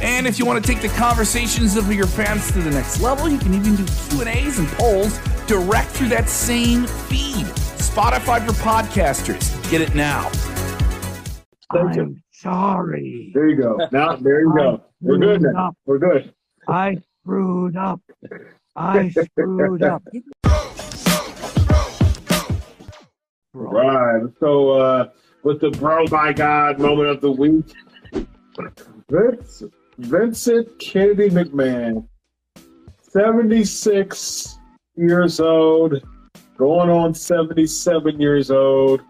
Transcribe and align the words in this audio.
And 0.00 0.26
if 0.26 0.38
you 0.38 0.46
want 0.46 0.64
to 0.64 0.72
take 0.72 0.80
the 0.80 0.88
conversations 0.96 1.76
of 1.76 1.92
your 1.92 2.06
fans 2.06 2.52
to 2.52 2.60
the 2.60 2.70
next 2.70 3.00
level, 3.00 3.28
you 3.28 3.38
can 3.38 3.52
even 3.54 3.74
do 3.74 3.84
Q&As 4.10 4.58
and 4.58 4.68
polls 4.68 5.18
direct 5.46 5.90
through 5.90 6.08
that 6.08 6.28
same 6.28 6.86
feed. 6.86 7.46
Spotify 7.78 8.46
for 8.46 8.52
podcasters. 8.52 9.70
Get 9.70 9.80
it 9.80 9.94
now. 9.94 10.28
Thank 11.72 11.96
you. 11.96 12.02
I'm 12.02 12.22
sorry. 12.30 13.32
There 13.34 13.48
you 13.48 13.56
go. 13.56 13.76
Now, 13.90 14.16
there 14.16 14.42
you 14.42 14.54
go. 14.56 14.82
We're 15.00 15.18
good 15.18 15.42
now. 15.42 15.74
We're 15.84 15.98
good. 15.98 16.32
I 16.68 16.98
screwed 17.22 17.76
up. 17.76 18.00
I 18.76 19.10
screwed 19.10 19.82
up. 19.82 20.02
Bro, 23.52 23.70
Right. 23.72 24.22
So, 24.38 24.70
uh, 24.70 25.08
with 25.42 25.60
the 25.60 25.70
bro 25.70 26.06
by 26.06 26.32
God 26.32 26.78
moment 26.78 27.08
of 27.08 27.20
the 27.20 27.32
week, 27.32 27.72
Vince, 29.10 29.62
Vincent 29.98 30.78
Kennedy 30.78 31.28
McMahon, 31.28 32.06
76 33.00 34.58
years 34.94 35.40
old, 35.40 36.00
going 36.56 36.88
on 36.88 37.12
77 37.12 38.20
years 38.20 38.52
old. 38.52 39.02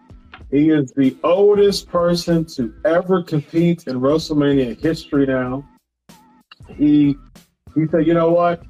He 0.50 0.70
is 0.70 0.92
the 0.92 1.14
oldest 1.22 1.88
person 1.88 2.46
to 2.56 2.72
ever 2.86 3.22
compete 3.22 3.86
in 3.86 4.00
WrestleMania 4.00 4.80
history 4.80 5.26
now. 5.26 5.68
He 6.68 7.16
he 7.74 7.86
said, 7.88 8.06
you 8.06 8.14
know 8.14 8.30
what? 8.30 8.62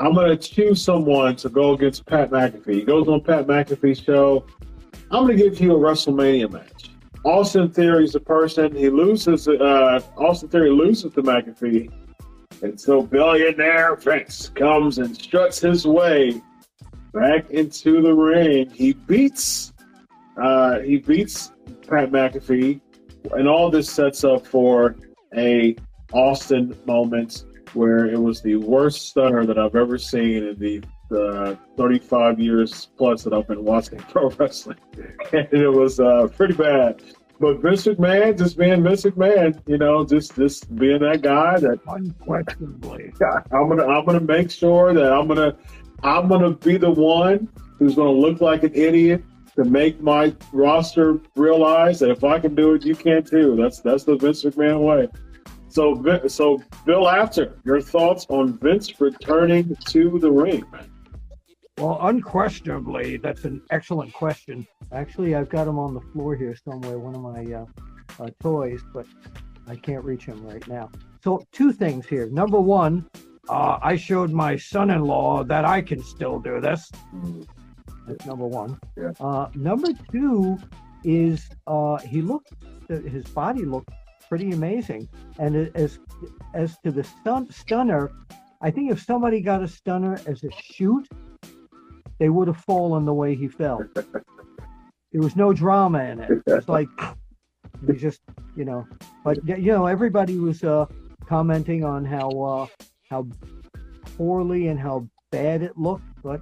I'm 0.00 0.14
gonna 0.14 0.38
choose 0.38 0.82
someone 0.82 1.36
to 1.36 1.50
go 1.50 1.74
against 1.74 2.06
Pat 2.06 2.30
McAfee. 2.30 2.74
He 2.74 2.82
goes 2.82 3.08
on 3.08 3.20
Pat 3.20 3.46
McAfee's 3.46 4.00
show. 4.00 4.46
I'm 5.10 5.26
gonna 5.26 5.34
give 5.34 5.60
you 5.60 5.76
a 5.76 5.78
WrestleMania 5.78 6.50
match. 6.50 6.77
Austin 7.24 7.70
Theory 7.70 8.04
is 8.04 8.12
the 8.12 8.20
person. 8.20 8.74
He 8.74 8.88
loses. 8.88 9.48
Uh, 9.48 10.00
Austin 10.16 10.48
Theory 10.48 10.70
loses 10.70 11.12
to 11.14 11.22
McAfee, 11.22 11.90
and 12.62 12.80
so 12.80 13.02
billionaire 13.02 13.96
Vince 13.96 14.50
comes 14.50 14.98
and 14.98 15.16
struts 15.16 15.60
his 15.60 15.86
way 15.86 16.40
back 17.12 17.50
into 17.50 18.00
the 18.02 18.12
ring. 18.12 18.70
He 18.70 18.92
beats. 18.92 19.72
Uh, 20.36 20.78
he 20.80 20.98
beats 20.98 21.52
Pat 21.88 22.10
McAfee, 22.10 22.80
and 23.32 23.48
all 23.48 23.70
this 23.70 23.90
sets 23.90 24.22
up 24.22 24.46
for 24.46 24.96
a 25.36 25.76
Austin 26.12 26.76
moment 26.86 27.44
where 27.74 28.06
it 28.06 28.18
was 28.18 28.40
the 28.40 28.56
worst 28.56 29.08
stunner 29.08 29.44
that 29.44 29.58
I've 29.58 29.74
ever 29.74 29.98
seen 29.98 30.44
in 30.44 30.58
the 30.58 30.82
uh, 31.10 31.54
35 31.76 32.40
years 32.40 32.88
plus 32.96 33.24
that 33.24 33.32
I've 33.32 33.46
been 33.46 33.64
watching 33.64 33.98
pro 34.10 34.30
wrestling. 34.30 34.78
and 35.32 35.52
it 35.52 35.68
was 35.68 36.00
uh, 36.00 36.28
pretty 36.36 36.54
bad. 36.54 37.02
But 37.40 37.60
Vince 37.60 37.86
McMahon, 37.86 38.36
just 38.36 38.58
being 38.58 38.82
Vince 38.82 39.04
McMahon, 39.04 39.60
you 39.68 39.78
know, 39.78 40.04
just 40.04 40.34
just 40.34 40.74
being 40.74 41.00
that 41.00 41.22
guy 41.22 41.58
that 41.60 41.78
unquestionably. 41.86 43.12
I'm 43.52 43.68
gonna 43.68 43.86
I'm 43.86 44.04
gonna 44.04 44.20
make 44.20 44.50
sure 44.50 44.92
that 44.92 45.12
I'm 45.12 45.28
gonna 45.28 45.56
I'm 46.02 46.28
gonna 46.28 46.50
be 46.50 46.78
the 46.78 46.90
one 46.90 47.48
who's 47.78 47.94
gonna 47.94 48.10
look 48.10 48.40
like 48.40 48.64
an 48.64 48.74
idiot 48.74 49.22
to 49.54 49.64
make 49.64 50.00
my 50.00 50.34
roster 50.52 51.20
realize 51.36 52.00
that 52.00 52.10
if 52.10 52.24
I 52.24 52.40
can 52.40 52.56
do 52.56 52.74
it, 52.74 52.84
you 52.84 52.96
can 52.96 53.22
too. 53.22 53.54
That's 53.54 53.80
that's 53.80 54.02
the 54.02 54.16
Vince 54.16 54.42
McMahon 54.42 54.80
way. 54.80 55.08
So, 55.68 56.02
so 56.28 56.62
Bill 56.86 57.08
Apter, 57.08 57.58
your 57.64 57.80
thoughts 57.80 58.26
on 58.30 58.58
Vince 58.58 59.00
returning 59.00 59.76
to 59.88 60.18
the 60.18 60.30
ring? 60.30 60.64
Well, 61.78 61.96
unquestionably, 62.02 63.18
that's 63.18 63.44
an 63.44 63.62
excellent 63.70 64.12
question. 64.12 64.66
Actually, 64.90 65.36
I've 65.36 65.48
got 65.48 65.68
him 65.68 65.78
on 65.78 65.94
the 65.94 66.00
floor 66.00 66.34
here 66.34 66.56
somewhere, 66.56 66.98
one 66.98 67.14
of 67.14 67.20
my 67.20 67.52
uh, 67.52 67.66
uh, 68.18 68.30
toys, 68.40 68.80
but 68.92 69.06
I 69.68 69.76
can't 69.76 70.04
reach 70.04 70.24
him 70.24 70.44
right 70.44 70.66
now. 70.66 70.90
So, 71.22 71.40
two 71.52 71.72
things 71.72 72.04
here. 72.06 72.28
Number 72.30 72.58
one, 72.58 73.08
uh, 73.48 73.78
I 73.80 73.94
showed 73.94 74.32
my 74.32 74.56
son 74.56 74.90
in 74.90 75.04
law 75.04 75.44
that 75.44 75.64
I 75.64 75.80
can 75.80 76.02
still 76.02 76.40
do 76.40 76.60
this. 76.60 76.90
That's 78.08 78.26
number 78.26 78.46
one. 78.46 78.80
Yeah. 78.96 79.12
Uh, 79.20 79.48
number 79.54 79.88
two 80.10 80.58
is 81.04 81.48
uh, 81.68 81.98
he 81.98 82.22
looked, 82.22 82.54
his 82.88 83.24
body 83.28 83.64
looked 83.64 83.90
pretty 84.28 84.50
amazing. 84.50 85.08
And 85.38 85.70
as 85.76 86.00
as 86.54 86.76
to 86.80 86.90
the 86.90 87.04
stun, 87.04 87.50
stunner, 87.52 88.10
I 88.60 88.72
think 88.72 88.90
if 88.90 89.00
somebody 89.00 89.40
got 89.40 89.62
a 89.62 89.68
stunner 89.68 90.18
as 90.26 90.42
a 90.42 90.50
shoot, 90.50 91.06
they 92.18 92.28
would 92.28 92.48
have 92.48 92.56
fallen 92.58 93.04
the 93.04 93.14
way 93.14 93.34
he 93.34 93.48
fell. 93.48 93.82
There 95.12 95.22
was 95.22 95.36
no 95.36 95.52
drama 95.52 96.04
in 96.04 96.20
it. 96.20 96.42
It's 96.46 96.68
like 96.78 96.88
he 97.86 97.94
just, 97.94 98.20
you 98.56 98.64
know. 98.64 98.86
But 99.24 99.46
you 99.46 99.72
know, 99.72 99.86
everybody 99.86 100.38
was 100.38 100.62
uh, 100.64 100.86
commenting 101.26 101.84
on 101.84 102.04
how 102.04 102.28
uh, 102.30 102.66
how 103.08 103.26
poorly 104.16 104.68
and 104.68 104.78
how 104.78 105.08
bad 105.30 105.62
it 105.62 105.76
looked. 105.78 106.04
But 106.22 106.40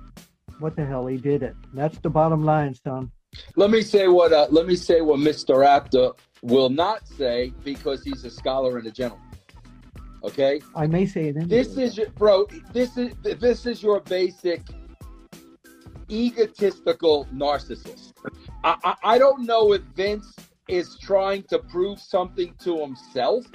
what 0.59 0.76
the 0.76 0.84
hell, 0.84 1.06
he 1.06 1.16
did 1.16 1.42
it. 1.42 1.54
That's 1.75 1.98
the 1.98 2.10
bottom 2.10 2.44
line, 2.44 2.75
son. 2.75 3.10
Let 3.56 3.70
me 3.70 3.82
say 3.82 4.09
what 4.09 4.32
uh, 4.32 4.47
let 4.50 4.66
me 4.66 4.76
say 4.76 5.00
what 5.03 5.20
Mr. 5.20 5.65
Apter 5.65 6.10
will 6.42 6.70
not 6.70 7.06
say 7.06 7.53
because 7.65 8.03
he's 8.03 8.25
a 8.25 8.31
scholar 8.31 8.78
and 8.78 8.86
a 8.86 8.91
gentleman. 8.91 9.25
Okay, 10.25 10.60
I 10.75 10.86
may 10.86 11.06
say 11.06 11.28
it. 11.28 11.36
Anyway. 11.36 11.47
this 11.47 11.76
is 11.76 11.97
your 11.97 12.09
bro. 12.10 12.47
This 12.72 12.97
is 12.97 13.15
this 13.22 13.66
is 13.66 13.82
your 13.82 14.00
basic 14.00 14.62
egotistical 16.10 17.26
narcissist. 17.34 18.12
I, 18.64 18.76
I 18.84 18.94
I 19.14 19.18
don't 19.18 19.44
know 19.46 19.72
if 19.72 19.82
Vince 19.94 20.34
is 20.68 20.98
trying 20.98 21.44
to 21.44 21.58
prove 21.58 22.00
something 22.00 22.54
to 22.60 22.80
himself, 22.80 23.46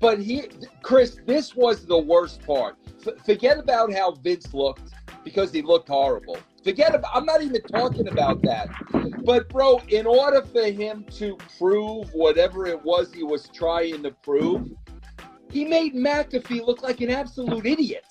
but 0.00 0.18
he, 0.18 0.48
Chris, 0.82 1.18
this 1.26 1.54
was 1.54 1.86
the 1.86 1.98
worst 1.98 2.44
part. 2.44 2.76
F- 3.06 3.24
forget 3.24 3.58
about 3.58 3.92
how 3.92 4.12
Vince 4.12 4.52
looked 4.52 4.92
because 5.24 5.52
he 5.52 5.62
looked 5.62 5.88
horrible. 5.88 6.36
Forget 6.64 6.94
about. 6.94 7.10
I'm 7.14 7.24
not 7.24 7.42
even 7.42 7.62
talking 7.62 8.08
about 8.08 8.42
that. 8.42 8.68
But 9.24 9.48
bro, 9.48 9.80
in 9.88 10.06
order 10.06 10.42
for 10.42 10.64
him 10.64 11.04
to 11.12 11.36
prove 11.58 12.12
whatever 12.12 12.66
it 12.66 12.82
was 12.84 13.12
he 13.12 13.22
was 13.22 13.48
trying 13.48 14.02
to 14.02 14.10
prove, 14.10 14.68
he 15.50 15.64
made 15.64 15.94
McAfee 15.94 16.64
look 16.66 16.82
like 16.82 17.00
an 17.00 17.10
absolute 17.10 17.66
idiot. 17.66 18.04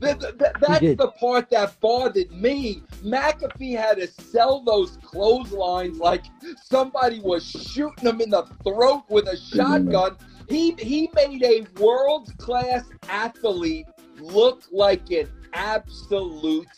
Th- 0.00 0.18
th- 0.18 0.38
th- 0.38 0.52
that's 0.60 0.96
the 0.96 1.12
part 1.18 1.50
that 1.50 1.78
bothered 1.80 2.30
me. 2.32 2.82
McAfee 3.04 3.76
had 3.78 3.98
to 3.98 4.06
sell 4.06 4.60
those 4.62 4.98
clotheslines 5.02 5.98
like 5.98 6.24
somebody 6.62 7.20
was 7.20 7.44
shooting 7.44 8.08
him 8.08 8.20
in 8.20 8.30
the 8.30 8.44
throat 8.64 9.04
with 9.08 9.28
a 9.28 9.36
shotgun. 9.36 10.16
He 10.48 10.72
he 10.78 11.10
made 11.14 11.42
a 11.42 11.66
world 11.80 12.36
class 12.38 12.84
athlete 13.08 13.86
look 14.18 14.64
like 14.72 15.10
an 15.10 15.28
absolute 15.52 16.68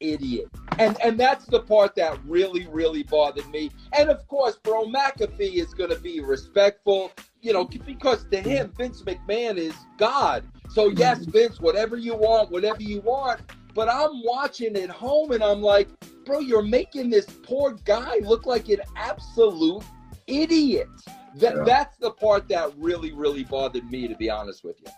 idiot. 0.00 0.48
And 0.78 1.00
and 1.02 1.18
that's 1.20 1.46
the 1.46 1.60
part 1.60 1.94
that 1.96 2.18
really, 2.24 2.66
really 2.66 3.02
bothered 3.02 3.48
me. 3.50 3.70
And 3.96 4.08
of 4.08 4.26
course, 4.26 4.56
bro, 4.56 4.86
McAfee 4.86 5.54
is 5.54 5.74
gonna 5.74 5.98
be 5.98 6.20
respectful, 6.20 7.12
you 7.40 7.52
know, 7.52 7.64
because 7.64 8.24
to 8.30 8.40
him, 8.40 8.72
Vince 8.76 9.02
McMahon 9.02 9.56
is 9.56 9.74
God. 9.98 10.44
So 10.72 10.88
yes, 10.88 11.24
Vince, 11.26 11.60
whatever 11.60 11.96
you 11.96 12.14
want, 12.14 12.50
whatever 12.50 12.82
you 12.82 13.00
want. 13.02 13.40
But 13.74 13.88
I'm 13.88 14.22
watching 14.24 14.76
at 14.76 14.90
home 14.90 15.32
and 15.32 15.42
I'm 15.42 15.60
like, 15.62 15.88
bro, 16.24 16.40
you're 16.40 16.62
making 16.62 17.10
this 17.10 17.26
poor 17.42 17.72
guy 17.84 18.18
look 18.22 18.46
like 18.46 18.68
an 18.68 18.80
absolute 18.96 19.82
idiot. 20.26 20.88
That 21.36 21.56
Yeah. 21.56 21.62
that's 21.64 21.96
the 21.98 22.10
part 22.10 22.48
that 22.48 22.72
really, 22.76 23.12
really 23.12 23.44
bothered 23.44 23.90
me, 23.90 24.06
to 24.08 24.14
be 24.14 24.28
honest 24.30 24.64
with 24.64 24.76
you. 24.80 24.90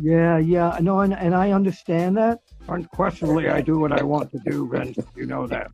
Yeah, 0.00 0.38
yeah, 0.38 0.78
no, 0.80 1.00
and, 1.00 1.12
and 1.12 1.34
I 1.34 1.50
understand 1.50 2.16
that. 2.16 2.40
Unquestionably, 2.66 3.48
I 3.50 3.60
do 3.60 3.78
what 3.78 3.92
I 3.92 4.02
want 4.02 4.30
to 4.32 4.38
do, 4.38 4.66
Vince. 4.70 4.96
You 5.14 5.26
know 5.26 5.46
that. 5.48 5.70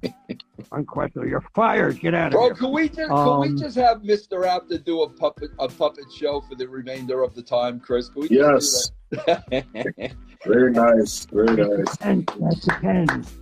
Unquestionably, 0.72 1.30
you're 1.30 1.44
fired. 1.54 2.00
Get 2.00 2.14
out 2.14 2.26
of 2.28 2.32
Bro, 2.32 2.42
here. 2.46 2.54
can 2.54 2.72
we 2.72 2.88
just 2.88 2.98
can 2.98 3.12
Um, 3.12 3.40
we 3.40 3.54
just 3.54 3.76
have 3.76 3.98
Mr. 4.02 4.44
Apter 4.44 4.78
do 4.78 5.02
a 5.02 5.08
puppet 5.08 5.50
a 5.60 5.68
puppet 5.68 6.06
show 6.12 6.40
for 6.40 6.56
the 6.56 6.66
remainder 6.68 7.22
of 7.22 7.36
the 7.36 7.42
time, 7.42 7.78
Chris? 7.78 8.08
Can 8.08 8.22
we 8.22 8.28
Yes, 8.30 8.64
just 8.72 8.72
do 8.72 8.94
that? 8.94 8.97
Very 10.46 10.72
nice, 10.72 11.26
very 11.26 11.56
nice. 11.56 11.96
And 12.00 12.26
that 12.26 12.60
depends. 12.64 13.38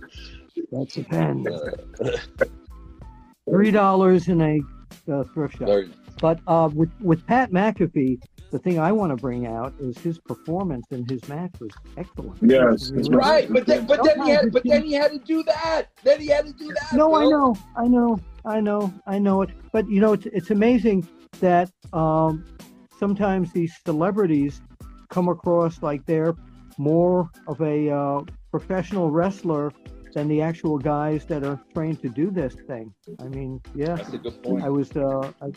That 0.71 0.89
depends. 0.89 1.49
Three 3.49 3.71
dollars 3.71 4.27
in 4.27 4.41
a 4.41 4.59
uh, 5.11 5.23
thrift 5.33 5.57
shop. 5.57 5.69
But 6.19 6.39
uh, 6.47 6.69
with 6.73 6.89
with 6.99 7.25
Pat 7.27 7.51
McAfee, 7.51 8.19
the 8.51 8.59
thing 8.59 8.79
I 8.79 8.91
want 8.91 9.11
to 9.11 9.15
bring 9.15 9.45
out 9.45 9.73
is 9.79 9.97
his 9.97 10.17
performance 10.19 10.85
in 10.91 11.07
his 11.07 11.27
match 11.27 11.51
was 11.59 11.71
excellent. 11.95 12.37
Yes, 12.41 12.91
Really- 12.91 13.15
Right, 13.15 13.51
but 13.51 13.65
then 13.65 13.85
but 13.85 14.03
then 14.03 14.21
he 14.23 14.31
had 14.31 14.51
but 14.51 14.63
then 14.65 14.83
he 14.83 14.93
had 14.93 15.11
to 15.11 15.19
do 15.19 15.43
that. 15.43 15.87
Then 16.03 16.19
he 16.19 16.27
had 16.27 16.45
to 16.45 16.53
do 16.53 16.67
that. 16.67 16.93
No, 16.93 17.13
I 17.15 17.25
know, 17.25 17.55
I 17.75 17.87
know, 17.87 18.19
I 18.45 18.59
know, 18.59 18.93
I 19.05 19.19
know 19.19 19.41
it. 19.43 19.49
But 19.71 19.89
you 19.89 20.01
know, 20.01 20.13
it's 20.13 20.25
it's 20.27 20.49
amazing 20.49 21.07
that 21.39 21.69
um, 21.93 22.43
sometimes 22.99 23.51
these 23.53 23.73
celebrities 23.85 24.61
come 25.09 25.27
across 25.29 25.81
like 25.81 26.05
they're 26.05 26.35
more 26.77 27.29
of 27.47 27.59
a 27.61 27.89
uh, 27.89 28.21
professional 28.51 29.09
wrestler 29.09 29.71
than 30.13 30.27
the 30.27 30.41
actual 30.41 30.77
guys 30.77 31.25
that 31.25 31.43
are 31.43 31.59
trained 31.73 32.01
to 32.01 32.09
do 32.09 32.31
this 32.31 32.55
thing. 32.67 32.93
I 33.19 33.25
mean, 33.25 33.61
yeah, 33.75 33.95
That's 33.95 34.13
a 34.13 34.17
good 34.17 34.41
point. 34.41 34.63
I 34.63 34.69
was, 34.69 34.95
uh, 34.95 35.31
I, 35.41 35.47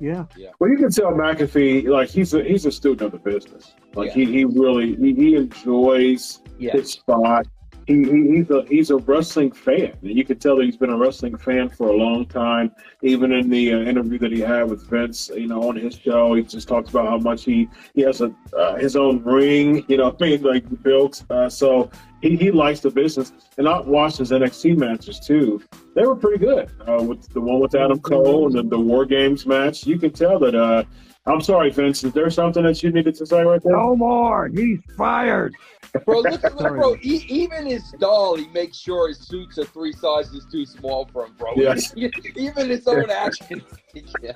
yeah, 0.00 0.24
Well, 0.60 0.70
you 0.70 0.76
can 0.76 0.90
tell 0.90 1.10
McAfee 1.12 1.88
like 1.88 2.08
he's 2.10 2.34
a 2.34 2.42
he's 2.42 2.66
a 2.66 2.72
student 2.72 3.02
of 3.02 3.12
the 3.12 3.18
business. 3.30 3.74
Like 3.94 4.08
Yeah. 4.08 4.24
he, 4.24 4.32
he 4.32 4.44
really 4.44 4.94
he, 4.96 5.14
he 5.14 5.34
enjoys 5.36 6.40
Yeah. 6.58 6.72
his 6.72 6.92
spot. 6.92 7.46
He, 7.86 8.04
he 8.04 8.36
he's 8.36 8.50
a 8.50 8.64
he's 8.68 8.90
a 8.90 8.96
wrestling 8.96 9.52
fan. 9.52 9.96
You 10.02 10.24
can 10.24 10.38
tell 10.38 10.56
that 10.56 10.64
he's 10.64 10.76
been 10.76 10.90
a 10.90 10.96
wrestling 10.96 11.36
fan 11.36 11.68
for 11.68 11.88
a 11.88 11.96
long 11.96 12.26
time. 12.26 12.72
Even 13.02 13.32
in 13.32 13.50
the 13.50 13.74
uh, 13.74 13.78
interview 13.78 14.18
that 14.18 14.32
he 14.32 14.40
had 14.40 14.70
with 14.70 14.88
Vince, 14.88 15.30
you 15.34 15.46
know, 15.46 15.68
on 15.68 15.76
his 15.76 15.94
show, 15.94 16.34
he 16.34 16.42
just 16.42 16.68
talks 16.68 16.90
about 16.90 17.08
how 17.08 17.18
much 17.18 17.44
he 17.44 17.68
he 17.94 18.02
has 18.02 18.20
a 18.20 18.34
uh, 18.56 18.76
his 18.76 18.96
own 18.96 19.22
ring. 19.22 19.84
You 19.88 19.98
know, 19.98 20.16
mean, 20.20 20.42
like 20.42 20.82
built. 20.82 21.24
Uh, 21.30 21.48
so 21.48 21.90
he, 22.22 22.36
he 22.36 22.50
likes 22.50 22.80
the 22.80 22.90
business. 22.90 23.32
And 23.58 23.68
I 23.68 23.80
watched 23.80 24.18
his 24.18 24.30
NXT 24.30 24.78
matches 24.78 25.20
too. 25.20 25.62
They 25.94 26.06
were 26.06 26.16
pretty 26.16 26.38
good. 26.38 26.70
Uh, 26.88 27.02
with 27.02 27.28
the 27.32 27.40
one 27.40 27.60
with 27.60 27.74
Adam 27.74 28.00
Cole 28.00 28.46
and 28.46 28.56
then 28.56 28.68
the 28.68 28.80
War 28.80 29.04
Games 29.04 29.46
match, 29.46 29.86
you 29.86 29.98
can 29.98 30.10
tell 30.12 30.38
that. 30.38 30.86
I'm 31.26 31.40
sorry, 31.40 31.70
Vince. 31.70 32.04
Is 32.04 32.12
there 32.12 32.28
something 32.28 32.62
that 32.64 32.82
you 32.82 32.90
needed 32.90 33.14
to 33.16 33.26
say 33.26 33.42
right 33.42 33.62
there? 33.62 33.72
no 33.72 33.96
more. 33.96 34.48
He's 34.48 34.80
fired. 34.96 35.54
Bro, 36.04 36.20
look, 36.20 36.42
look 36.42 36.58
Sorry. 36.58 36.78
bro. 36.78 36.96
E- 37.02 37.24
even 37.28 37.66
his 37.66 37.92
doll, 37.98 38.36
he 38.36 38.46
makes 38.48 38.76
sure 38.76 39.08
his 39.08 39.20
suits 39.20 39.58
are 39.58 39.64
three 39.64 39.92
sizes 39.92 40.44
too 40.50 40.66
small 40.66 41.08
for 41.12 41.26
him, 41.26 41.34
bro. 41.38 41.52
Yes. 41.56 41.94
even 42.36 42.68
his 42.68 42.86
own 42.86 43.10
action. 43.10 43.62
yeah. 44.22 44.32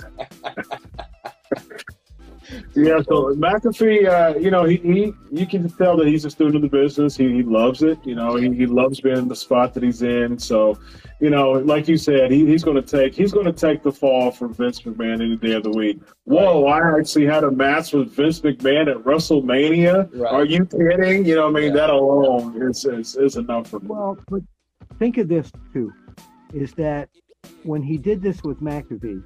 Yeah, 2.74 3.00
so 3.02 3.34
McAfee, 3.34 4.08
uh, 4.08 4.38
you 4.38 4.50
know, 4.50 4.64
he, 4.64 4.76
he 4.78 5.12
you 5.30 5.46
can 5.46 5.68
tell 5.70 5.96
that 5.96 6.06
he's 6.06 6.24
a 6.24 6.30
student 6.30 6.56
of 6.56 6.62
the 6.62 6.68
business. 6.68 7.16
He, 7.16 7.28
he 7.32 7.42
loves 7.42 7.82
it. 7.82 7.98
You 8.04 8.14
know, 8.14 8.36
he, 8.36 8.52
he 8.54 8.66
loves 8.66 9.00
being 9.00 9.18
in 9.18 9.28
the 9.28 9.36
spot 9.36 9.74
that 9.74 9.82
he's 9.82 10.02
in. 10.02 10.38
So, 10.38 10.78
you 11.20 11.30
know, 11.30 11.52
like 11.52 11.88
you 11.88 11.96
said, 11.98 12.30
he, 12.30 12.46
he's 12.46 12.64
going 12.64 12.80
to 12.80 12.82
take 12.82 13.14
he's 13.14 13.32
going 13.32 13.46
to 13.46 13.52
take 13.52 13.82
the 13.82 13.92
fall 13.92 14.30
from 14.30 14.54
Vince 14.54 14.80
McMahon 14.82 15.14
any 15.22 15.36
day 15.36 15.52
of 15.52 15.62
the 15.62 15.70
week. 15.70 16.00
Whoa, 16.24 16.66
I 16.66 16.98
actually 16.98 17.26
had 17.26 17.44
a 17.44 17.50
match 17.50 17.92
with 17.92 18.12
Vince 18.12 18.40
McMahon 18.40 18.90
at 18.90 18.98
WrestleMania. 19.04 20.08
Right. 20.14 20.32
Are 20.32 20.44
you 20.44 20.64
kidding? 20.64 21.24
You 21.26 21.36
know, 21.36 21.48
I 21.48 21.50
mean, 21.50 21.64
Yeah. 21.74 21.86
that 21.86 21.90
alone 21.90 22.60
is, 22.62 22.84
is 22.84 23.16
is 23.16 23.36
enough 23.36 23.68
for 23.68 23.80
me. 23.80 23.88
Well, 23.88 24.16
but 24.28 24.42
think 24.98 25.18
of 25.18 25.28
this 25.28 25.50
too, 25.72 25.92
is 26.54 26.72
that 26.74 27.08
when 27.64 27.82
he 27.82 27.98
did 27.98 28.22
this 28.22 28.42
with 28.42 28.60
McAfee, 28.60 29.22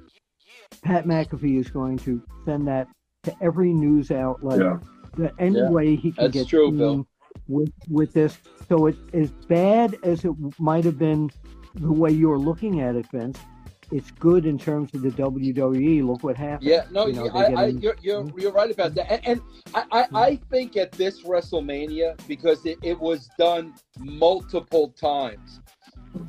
Pat 0.81 1.05
McAfee 1.05 1.59
is 1.59 1.69
going 1.69 1.97
to 1.99 2.21
send 2.45 2.67
that 2.67 2.87
to 3.23 3.35
every 3.41 3.73
news 3.73 4.11
outlet. 4.11 4.59
Yeah. 4.59 4.79
That 5.17 5.33
any 5.39 5.59
Yeah. 5.59 5.69
way 5.69 5.95
he 5.95 6.11
can 6.11 6.25
That's 6.25 6.33
get 6.33 6.47
true, 6.47 6.67
seen 6.67 6.77
Bill. 6.77 7.07
with 7.47 7.71
with 7.89 8.13
this. 8.13 8.37
So 8.67 8.87
it 8.87 8.95
as 9.13 9.31
bad 9.47 9.97
as 10.03 10.25
it 10.25 10.33
might 10.59 10.83
have 10.85 10.97
been 10.99 11.31
the 11.75 11.91
way 11.91 12.11
you're 12.11 12.37
looking 12.39 12.81
at 12.81 12.95
it, 12.95 13.05
Vince. 13.11 13.39
It's 13.91 14.09
good 14.11 14.45
in 14.47 14.57
terms 14.57 14.93
of 14.95 15.03
the 15.03 15.11
WWE. 15.11 16.01
Look 16.01 16.23
what 16.23 16.35
happened. 16.35 16.67
Yeah, 16.67 16.85
no, 16.91 17.05
You 17.07 17.13
know, 17.13 17.25
you- 17.25 17.31
they 17.31 17.39
I, 17.39 17.49
get 17.49 17.57
I, 17.59 17.65
in- 17.67 17.81
you're, 17.81 17.95
you're, 18.01 18.21
hmm? 18.23 18.39
you're 18.39 18.51
right 18.51 18.71
about 18.71 18.95
that. 18.95 19.11
And, 19.11 19.21
and 19.25 19.41
I, 19.75 19.83
I, 19.91 20.03
hmm. 20.05 20.15
I 20.15 20.35
think 20.49 20.77
at 20.77 20.91
this 20.93 21.21
WrestleMania, 21.21 22.17
because 22.27 22.65
it, 22.65 22.79
it 22.81 22.99
was 22.99 23.29
done 23.37 23.73
multiple 23.99 24.89
times, 24.99 25.59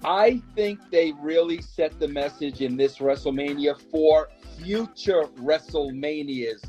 I 0.05 0.43
think 0.55 0.79
they 0.91 1.12
really 1.23 1.62
set 1.62 1.99
the 1.99 2.08
message 2.08 2.61
in 2.61 2.76
this 2.76 2.99
WrestleMania 2.99 3.81
for 3.91 4.29
future 4.58 5.23
WrestleManias 5.41 6.62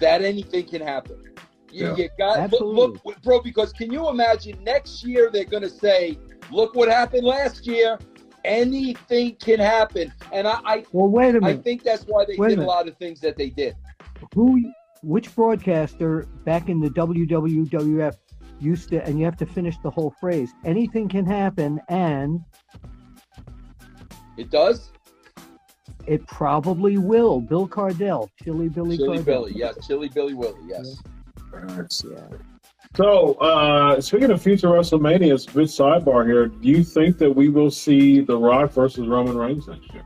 that 0.00 0.22
anything 0.22 0.66
can 0.66 0.80
happen. 0.82 1.22
You, 1.70 1.86
Yeah. 1.88 1.96
you 1.96 2.08
got 2.18 2.38
Absolutely. 2.38 2.74
look, 2.76 3.04
look, 3.04 3.22
bro. 3.22 3.40
Because 3.40 3.72
can 3.72 3.92
you 3.92 4.08
imagine 4.08 4.62
next 4.64 5.04
year 5.04 5.28
they're 5.32 5.44
going 5.44 5.62
to 5.62 5.68
say, 5.70 6.18
"Look 6.50 6.74
what 6.74 6.88
happened 6.88 7.24
last 7.24 7.66
year." 7.66 7.98
Anything 8.44 9.34
can 9.36 9.58
happen, 9.58 10.12
and 10.32 10.46
I, 10.48 10.60
I 10.64 10.84
Well, 10.92 11.08
wait 11.08 11.34
a 11.34 11.38
I 11.38 11.40
minute. 11.40 11.58
I 11.58 11.62
think 11.62 11.82
that's 11.82 12.04
why 12.04 12.24
they 12.24 12.36
Wait 12.38 12.48
did 12.50 12.54
a 12.58 12.60
minute. 12.60 12.68
lot 12.68 12.88
of 12.88 12.96
things 12.96 13.20
that 13.20 13.36
they 13.36 13.50
did. 13.50 13.74
Who, 14.34 14.62
which 15.02 15.34
broadcaster 15.34 16.26
back 16.44 16.68
in 16.70 16.80
the 16.80 16.88
WWF 16.88 18.16
used 18.60 18.88
to, 18.90 19.04
and 19.04 19.18
you 19.18 19.24
have 19.26 19.36
to 19.38 19.46
finish 19.46 19.76
the 19.82 19.90
whole 19.90 20.14
phrase. 20.20 20.50
Anything 20.64 21.08
can 21.08 21.26
happen, 21.26 21.80
and 21.88 22.40
It 24.38 24.50
does. 24.50 24.92
It 26.08 26.26
probably 26.26 26.96
will. 26.96 27.40
Bill 27.40 27.68
Cardell, 27.68 28.30
Chili 28.42 28.68
Billy 28.68 28.96
Chili 28.96 29.18
Cardell. 29.18 29.44
Billy, 29.44 29.52
yeah, 29.54 29.72
Chili 29.86 30.08
Billy 30.08 30.34
Willie, 30.34 30.58
yes. 30.66 30.96
Yeah. 31.52 32.20
So, 32.96 33.34
uh, 33.34 34.00
speaking 34.00 34.30
of 34.30 34.40
future 34.40 34.68
WrestleManias, 34.68 35.52
bit 35.52 35.68
sidebar 35.68 36.26
here. 36.26 36.46
Do 36.46 36.68
you 36.68 36.82
think 36.82 37.18
that 37.18 37.30
we 37.30 37.48
will 37.50 37.70
see 37.70 38.20
The 38.20 38.36
Rock 38.36 38.72
versus 38.72 39.06
Roman 39.06 39.36
Reigns 39.36 39.68
next 39.68 39.92
year? 39.92 40.02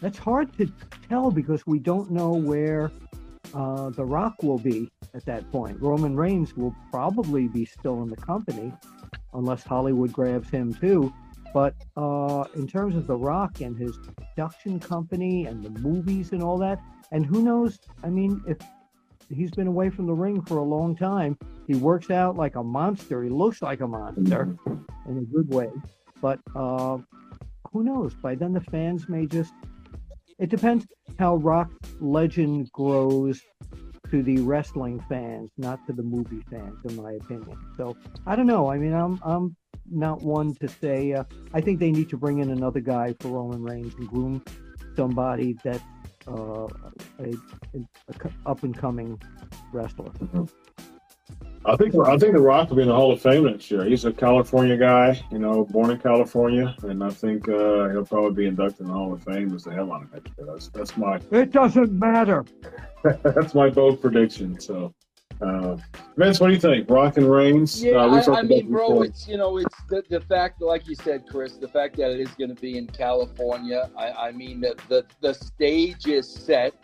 That's 0.00 0.18
hard 0.18 0.56
to 0.58 0.70
tell 1.08 1.30
because 1.30 1.66
we 1.66 1.78
don't 1.78 2.10
know 2.10 2.32
where 2.32 2.92
uh, 3.54 3.90
The 3.90 4.04
Rock 4.04 4.42
will 4.42 4.58
be 4.58 4.90
at 5.14 5.24
that 5.24 5.50
point. 5.50 5.80
Roman 5.80 6.14
Reigns 6.14 6.56
will 6.56 6.74
probably 6.90 7.48
be 7.48 7.64
still 7.64 8.02
in 8.02 8.08
the 8.08 8.16
company 8.16 8.72
unless 9.32 9.64
Hollywood 9.64 10.12
grabs 10.12 10.50
him 10.50 10.74
too. 10.74 11.12
But 11.54 11.74
uh, 11.96 12.44
in 12.54 12.66
terms 12.66 12.94
of 12.96 13.06
The 13.06 13.16
Rock 13.16 13.60
and 13.60 13.76
his 13.76 13.98
production 14.16 14.78
company 14.78 15.46
and 15.46 15.64
the 15.64 15.70
movies 15.80 16.32
and 16.32 16.42
all 16.42 16.58
that, 16.58 16.80
and 17.10 17.24
who 17.24 17.42
knows? 17.42 17.78
I 18.02 18.10
mean, 18.10 18.42
if 18.46 18.58
he's 19.30 19.50
been 19.50 19.66
away 19.66 19.90
from 19.90 20.06
the 20.06 20.12
ring 20.12 20.42
for 20.42 20.58
a 20.58 20.62
long 20.62 20.94
time, 20.94 21.38
he 21.66 21.74
works 21.74 22.10
out 22.10 22.36
like 22.36 22.56
a 22.56 22.62
monster. 22.62 23.22
He 23.22 23.30
looks 23.30 23.62
like 23.62 23.80
a 23.80 23.86
monster 23.86 24.56
in 25.08 25.18
a 25.18 25.22
good 25.22 25.52
way. 25.52 25.70
But 26.20 26.40
uh, 26.54 26.98
who 27.72 27.84
knows? 27.84 28.14
By 28.14 28.34
then, 28.34 28.52
the 28.52 28.60
fans 28.60 29.08
may 29.08 29.26
just. 29.26 29.52
It 30.38 30.50
depends 30.50 30.86
how 31.18 31.36
Rock 31.36 31.70
legend 32.00 32.70
grows 32.72 33.42
to 34.10 34.22
the 34.22 34.38
wrestling 34.38 35.02
fans, 35.08 35.50
not 35.58 35.84
to 35.86 35.92
the 35.92 36.02
movie 36.02 36.42
fans, 36.50 36.78
in 36.84 36.96
my 36.96 37.12
opinion. 37.12 37.58
So 37.76 37.96
I 38.26 38.36
don't 38.36 38.46
know. 38.46 38.70
I 38.70 38.78
mean, 38.78 38.92
I'm 38.92 39.20
I'm 39.24 39.56
not 39.90 40.22
one 40.22 40.54
to 40.56 40.68
say. 40.68 41.12
Uh, 41.12 41.24
I 41.54 41.60
think 41.60 41.80
they 41.80 41.90
need 41.90 42.08
to 42.10 42.16
bring 42.16 42.38
in 42.38 42.50
another 42.50 42.80
guy 42.80 43.14
for 43.20 43.28
Roman 43.28 43.62
Reigns 43.62 43.94
and 43.94 44.08
groom 44.08 44.44
somebody 44.96 45.56
that's 45.64 45.82
uh, 46.26 46.66
a, 47.20 47.32
a 47.74 48.30
up 48.46 48.62
and 48.62 48.76
coming 48.76 49.20
wrestler. 49.72 50.12
I 51.64 51.76
think 51.76 51.94
I 51.94 52.16
think 52.16 52.34
The 52.34 52.40
Rock 52.40 52.70
will 52.70 52.76
be 52.76 52.82
in 52.82 52.88
the 52.88 52.94
Hall 52.94 53.12
of 53.12 53.20
Fame 53.20 53.44
next 53.44 53.70
year. 53.70 53.84
He's 53.84 54.04
a 54.04 54.12
California 54.12 54.76
guy, 54.76 55.20
you 55.30 55.38
know, 55.38 55.64
born 55.66 55.90
in 55.90 55.98
California, 55.98 56.74
and 56.82 57.02
I 57.02 57.10
think 57.10 57.48
uh, 57.48 57.88
he'll 57.90 58.06
probably 58.06 58.44
be 58.44 58.46
inducted 58.46 58.80
in 58.82 58.86
the 58.86 58.92
Hall 58.92 59.12
of 59.12 59.22
Fame 59.22 59.54
as 59.54 59.64
the 59.64 59.72
headliner 59.72 60.08
next 60.12 60.30
year. 60.38 60.46
That's 60.46 60.68
that's 60.68 60.96
my 60.96 61.20
It 61.30 61.50
doesn't 61.52 61.92
matter. 61.92 62.44
that's 63.22 63.54
my 63.54 63.68
bold 63.68 64.00
prediction. 64.00 64.58
So, 64.60 64.94
uh, 65.40 65.76
Vince, 66.16 66.40
what 66.40 66.48
do 66.48 66.52
you 66.54 66.60
think? 66.60 66.90
Rock 66.90 67.16
and 67.16 67.30
Reigns? 67.30 67.82
Yeah, 67.82 67.92
uh, 67.92 68.08
I, 68.08 68.38
I 68.38 68.42
mean, 68.42 68.70
bro, 68.70 68.88
before. 68.88 69.04
it's 69.04 69.28
you 69.28 69.36
know, 69.36 69.58
it's 69.58 69.82
the, 69.88 70.02
the 70.08 70.20
fact, 70.20 70.60
like 70.60 70.88
you 70.88 70.96
said, 70.96 71.24
Chris, 71.28 71.54
the 71.54 71.68
fact 71.68 71.96
that 71.96 72.10
it 72.10 72.20
is 72.20 72.30
going 72.30 72.54
to 72.54 72.60
be 72.60 72.76
in 72.76 72.86
California. 72.88 73.88
I, 73.96 74.10
I 74.10 74.32
mean, 74.32 74.60
the, 74.60 74.76
the 74.88 75.06
the 75.20 75.34
stage 75.34 76.06
is 76.06 76.28
set. 76.32 76.74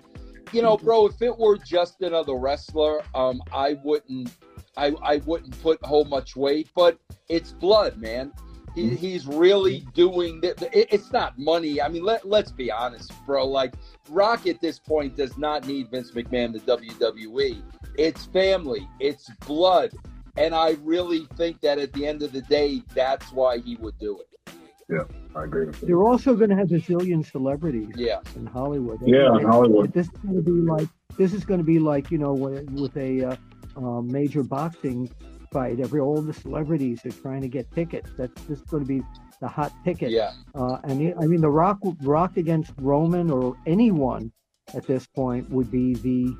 You 0.53 0.63
know, 0.63 0.77
bro, 0.77 1.07
if 1.07 1.21
it 1.21 1.37
were 1.37 1.59
just 1.59 2.01
another 2.03 2.35
wrestler, 2.35 3.03
um, 3.15 3.43
I 3.53 3.77
wouldn't, 3.83 4.31
I, 4.77 4.93
I 5.03 5.17
wouldn't 5.27 5.61
put 5.61 5.85
whole 5.85 6.05
much 6.05 6.37
weight. 6.37 6.69
But 6.77 6.99
it's 7.29 7.53
blood, 7.53 7.97
man. 7.99 8.33
He, 8.75 8.91
he's 8.91 9.27
really 9.27 9.87
doing 9.95 10.41
the- 10.41 10.69
it, 10.77 10.89
it's 10.91 11.13
not 11.13 11.39
money. 11.39 11.81
I 11.81 11.89
mean, 11.89 12.05
let 12.05 12.29
let's 12.29 12.53
be 12.53 12.71
honest, 12.71 13.13
bro. 13.25 13.47
Like 13.47 13.75
Rock 14.09 14.47
at 14.47 14.61
this 14.61 14.79
point 14.79 15.17
does 15.17 15.37
not 15.39 15.67
need 15.67 15.91
Vince 15.91 16.13
McMahon, 16.13 16.53
the 16.53 16.61
WWE. 16.61 17.63
It's 17.97 18.27
family, 18.27 18.89
it's 19.01 19.31
blood. 19.47 19.93
And 20.37 20.55
I 20.55 20.77
really 20.83 21.27
think 21.37 21.61
that 21.61 21.79
at 21.79 21.93
the 21.93 22.07
end 22.07 22.23
of 22.23 22.33
the 22.33 22.43
day, 22.43 22.83
that's 22.95 23.31
why 23.33 23.59
he 23.59 23.77
would 23.77 23.97
do 23.99 24.19
it. 24.21 24.55
Yeah, 24.91 25.05
I 25.35 25.45
agree 25.45 25.67
with 25.67 25.81
you. 25.81 25.89
They're 25.89 26.03
also 26.03 26.35
going 26.35 26.51
to 26.51 26.57
have 26.57 26.71
a 26.73 26.75
zillion 26.75 27.25
celebrities 27.25 27.95
Yeah. 27.97 28.19
in 28.37 28.45
Hollywood. 28.47 28.99
Yeah, 29.07 29.35
in 29.39 29.45
Hollywood. 29.45 29.93
This 29.93 30.07
is 30.07 30.13
going 30.23 30.35
to 30.37 30.43
be 30.43 30.51
like 30.51 30.89
this 31.17 31.33
is 31.33 31.45
going 31.45 31.59
to 31.61 31.65
be 31.65 31.79
like 31.79 32.11
you 32.11 32.19
know 32.19 32.33
with, 32.35 32.69
with 32.71 32.97
a 32.97 33.25
uh, 33.25 33.37
uh, 33.77 34.03
major 34.03 34.43
boxing 34.43 35.09
fight. 35.53 35.79
Every 35.81 36.01
all 36.01 36.21
the 36.21 36.35
celebrities 36.35 37.01
are 37.07 37.13
trying 37.13 37.41
to 37.43 37.49
get 37.49 37.71
tickets. 37.73 38.11
That's 38.19 38.35
this 38.43 38.59
is 38.59 38.65
going 38.67 38.83
to 38.83 38.89
be 38.89 39.03
the 39.41 39.49
hot 39.49 39.73
ticket. 39.85 40.11
Yeah. 40.11 40.33
Uh, 40.55 40.79
and 40.85 41.01
he- 41.01 41.15
I 41.15 41.27
mean 41.27 41.41
the 41.41 41.51
Rock 41.51 41.79
Rock 42.03 42.37
against 42.37 42.73
Roman 42.79 43.31
or 43.31 43.57
anyone 43.67 44.33
at 44.75 44.87
this 44.87 45.07
point 45.07 45.49
would 45.51 45.71
be 45.71 45.95
the 45.95 46.37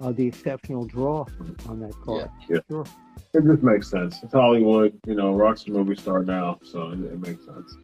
uh, 0.00 0.12
the 0.12 0.26
exceptional 0.26 0.84
draw 0.84 1.26
on 1.68 1.80
that 1.80 1.94
card. 2.04 2.30
Yeah. 2.48 2.58
Sure. 2.68 2.84
It 3.34 3.44
just 3.44 3.62
makes 3.62 3.90
sense. 3.90 4.22
It's 4.22 4.32
Hollywood, 4.32 4.98
you 5.06 5.14
know, 5.14 5.32
Rock's 5.34 5.66
a 5.66 5.70
movie 5.70 5.96
star 5.96 6.22
now, 6.22 6.58
so 6.62 6.90
it, 6.90 7.00
it 7.00 7.20
makes 7.20 7.44
sense. 7.44 7.76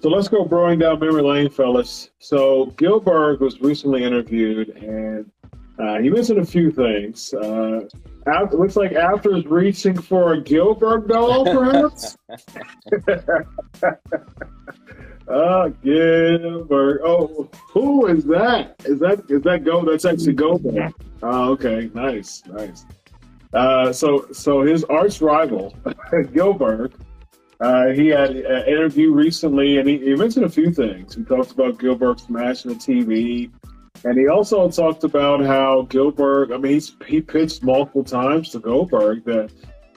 So 0.00 0.08
let's 0.08 0.28
go 0.28 0.44
broing 0.44 0.80
down 0.80 0.98
memory 1.00 1.22
lane, 1.22 1.50
fellas. 1.50 2.10
So 2.18 2.66
Gillberg 2.76 3.40
was 3.40 3.60
recently 3.60 4.04
interviewed, 4.04 4.70
and 4.70 5.30
uh, 5.78 5.98
he 5.98 6.10
mentioned 6.10 6.38
a 6.38 6.44
few 6.44 6.70
things. 6.70 7.34
Uh, 7.34 7.88
Apter, 8.26 8.56
looks 8.56 8.76
like 8.76 8.92
Apter 8.92 9.36
is 9.36 9.46
reaching 9.46 10.00
for 10.00 10.34
a 10.34 10.40
Gillberg 10.40 11.08
doll, 11.08 11.44
perhaps. 11.44 12.16
oh, 15.30 15.74
Gillberg. 15.84 16.98
Oh, 17.02 17.48
who 17.68 18.06
is 18.06 18.24
that? 18.24 18.76
Is 18.84 18.98
that 19.00 19.24
is 19.28 19.42
that 19.42 19.64
Go? 19.64 19.84
That's 19.84 20.04
actually 20.04 20.34
Goldberg. 20.34 20.92
Oh, 21.22 21.52
okay, 21.52 21.90
nice, 21.94 22.42
nice. 22.46 22.84
Uh, 23.52 23.92
so, 23.92 24.26
so 24.32 24.62
his 24.62 24.84
arch 24.84 25.20
rival, 25.20 25.74
Gillberg, 26.12 26.92
uh, 27.60 27.88
he 27.88 28.06
had 28.08 28.30
an 28.30 28.68
interview 28.68 29.12
recently, 29.12 29.78
and 29.78 29.88
he, 29.88 29.98
he, 29.98 30.14
mentioned 30.14 30.46
a 30.46 30.50
few 30.50 30.72
things. 30.72 31.14
He 31.14 31.24
talked 31.24 31.50
about 31.50 31.78
Gillberg 31.78 32.20
smashing 32.20 32.72
the 32.72 32.76
TV, 32.76 33.50
and 34.04 34.18
he 34.18 34.28
also 34.28 34.70
talked 34.70 35.04
about 35.04 35.44
how 35.44 35.82
Gillberg. 35.90 36.54
I 36.54 36.58
mean, 36.58 36.72
he's, 36.72 36.96
he 37.06 37.20
pitched 37.20 37.62
multiple 37.62 38.04
times 38.04 38.50
to 38.50 38.60
Goldberg 38.60 39.24
that, 39.24 39.50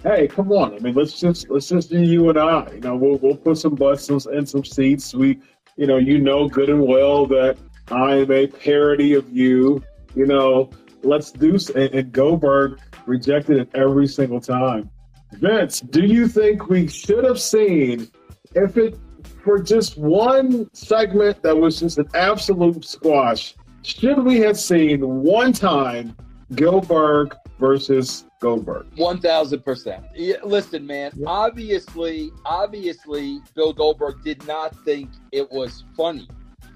hey, 0.03 0.27
come 0.27 0.51
on. 0.51 0.75
I 0.75 0.79
mean, 0.79 0.93
let's 0.93 1.19
just 1.19 1.50
let's 1.50 1.67
just 1.67 1.89
do 1.89 2.01
you 2.01 2.29
and 2.29 2.38
I. 2.38 2.69
You 2.74 2.81
know, 2.81 2.95
we'll 2.95 3.17
we'll 3.17 3.38
put 3.38 3.57
some 3.57 3.75
butts 3.75 4.10
in 4.10 4.45
some 4.45 4.65
seats. 4.65 5.13
We, 5.13 5.39
you 5.77 5.88
know, 5.88 5.98
you 5.98 6.19
know 6.19 6.48
good 6.48 6.69
and 6.69 6.86
well 6.86 7.25
that 7.27 7.57
I 7.89 8.17
am 8.17 8.31
a 8.31 8.48
parody 8.48 9.13
of 9.13 9.29
you. 9.31 9.83
You 10.15 10.27
know, 10.27 10.69
let's 11.03 11.31
do. 11.31 11.57
And, 11.75 11.93
and 11.95 12.12
Goldberg 12.12 12.79
rejected 13.05 13.57
it 13.57 13.69
every 13.74 14.07
single 14.07 14.39
time. 14.39 14.89
Vince, 15.33 15.79
do 15.79 16.05
you 16.05 16.27
think 16.27 16.69
we 16.69 16.88
should 16.88 17.24
have 17.24 17.39
seen 17.39 18.07
if 18.53 18.77
it 18.77 18.98
for 19.43 19.62
just 19.62 19.98
one 19.98 20.69
segment 20.74 21.41
that 21.41 21.57
was 21.57 21.79
just 21.79 21.98
an 21.98 22.07
absolute 22.13 22.86
squash? 22.86 23.55
Should 23.81 24.24
we 24.24 24.39
have 24.39 24.57
seen 24.57 25.01
one 25.01 25.51
time 25.51 26.15
Gillberg 26.53 27.36
versus 27.60 28.25
Goldberg? 28.43 28.88
One 28.97 29.21
thousand 29.21 29.63
percent. 29.63 30.05
Listen, 30.43 30.85
man. 30.85 31.13
Obviously, 31.25 32.29
obviously, 32.45 33.39
Bill 33.55 33.71
Goldberg 33.71 34.21
did 34.21 34.45
not 34.45 34.75
think 34.83 35.09
it 35.31 35.50
was 35.50 35.85
funny. 35.95 36.27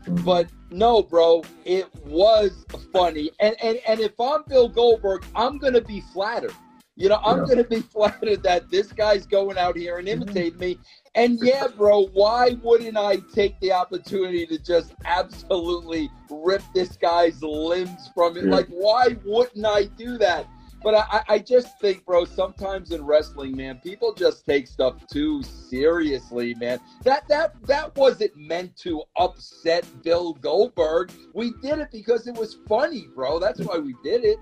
Mm-hmm. 0.05 0.23
But 0.23 0.47
no, 0.71 1.03
bro, 1.03 1.43
it 1.65 1.93
was 2.05 2.65
funny. 2.93 3.31
And 3.41 3.55
and 3.61 3.79
and 3.85 3.99
if 3.99 4.17
I'm 4.17 4.43
Bill 4.47 4.69
Goldberg, 4.69 5.25
I'm 5.35 5.57
gonna 5.57 5.81
be 5.81 6.01
flattered. 6.13 6.55
You 6.95 7.09
know, 7.09 7.19
I'm 7.23 7.39
yeah. 7.39 7.45
gonna 7.47 7.63
be 7.65 7.81
flattered 7.93 8.43
that 8.43 8.71
this 8.71 8.93
guy's 8.93 9.25
going 9.27 9.57
out 9.57 9.75
here 9.75 9.97
and 9.97 10.07
mm-hmm. 10.07 10.21
imitating 10.21 10.59
me. 10.59 10.79
And 11.15 11.37
yeah, 11.41 11.67
bro, 11.67 12.07
why 12.13 12.55
wouldn't 12.63 12.95
I 12.95 13.17
take 13.33 13.59
the 13.59 13.73
opportunity 13.73 14.45
to 14.47 14.57
just 14.57 14.93
absolutely 15.03 16.09
rip 16.29 16.61
this 16.73 16.95
guy's 16.95 17.43
limbs 17.43 18.09
from 18.15 18.37
it? 18.37 18.45
Yeah. 18.45 18.51
Like, 18.51 18.67
why 18.69 19.17
wouldn't 19.25 19.65
I 19.65 19.85
do 19.97 20.17
that? 20.19 20.47
But 20.87 20.95
I, 21.11 21.21
I 21.27 21.39
just 21.39 21.77
think, 21.81 22.05
bro, 22.05 22.23
sometimes 22.23 22.91
in 22.91 23.03
wrestling, 23.03 23.57
man, 23.57 23.81
people 23.83 24.13
just 24.13 24.45
take 24.45 24.67
stuff 24.67 25.05
too 25.07 25.43
seriously, 25.43 26.53
man. 26.53 26.79
That 27.03 27.27
that 27.27 27.61
that 27.65 27.93
wasn't 27.97 28.37
meant 28.37 28.77
to 28.83 29.03
upset 29.17 29.85
Bill 30.01 30.35
Goldberg. 30.35 31.11
We 31.33 31.51
did 31.61 31.79
it 31.79 31.89
because 31.91 32.25
it 32.25 32.35
was 32.37 32.59
funny, 32.69 33.09
bro. 33.13 33.37
That's 33.37 33.59
why 33.59 33.79
we 33.79 33.95
did 34.01 34.23
it. 34.23 34.37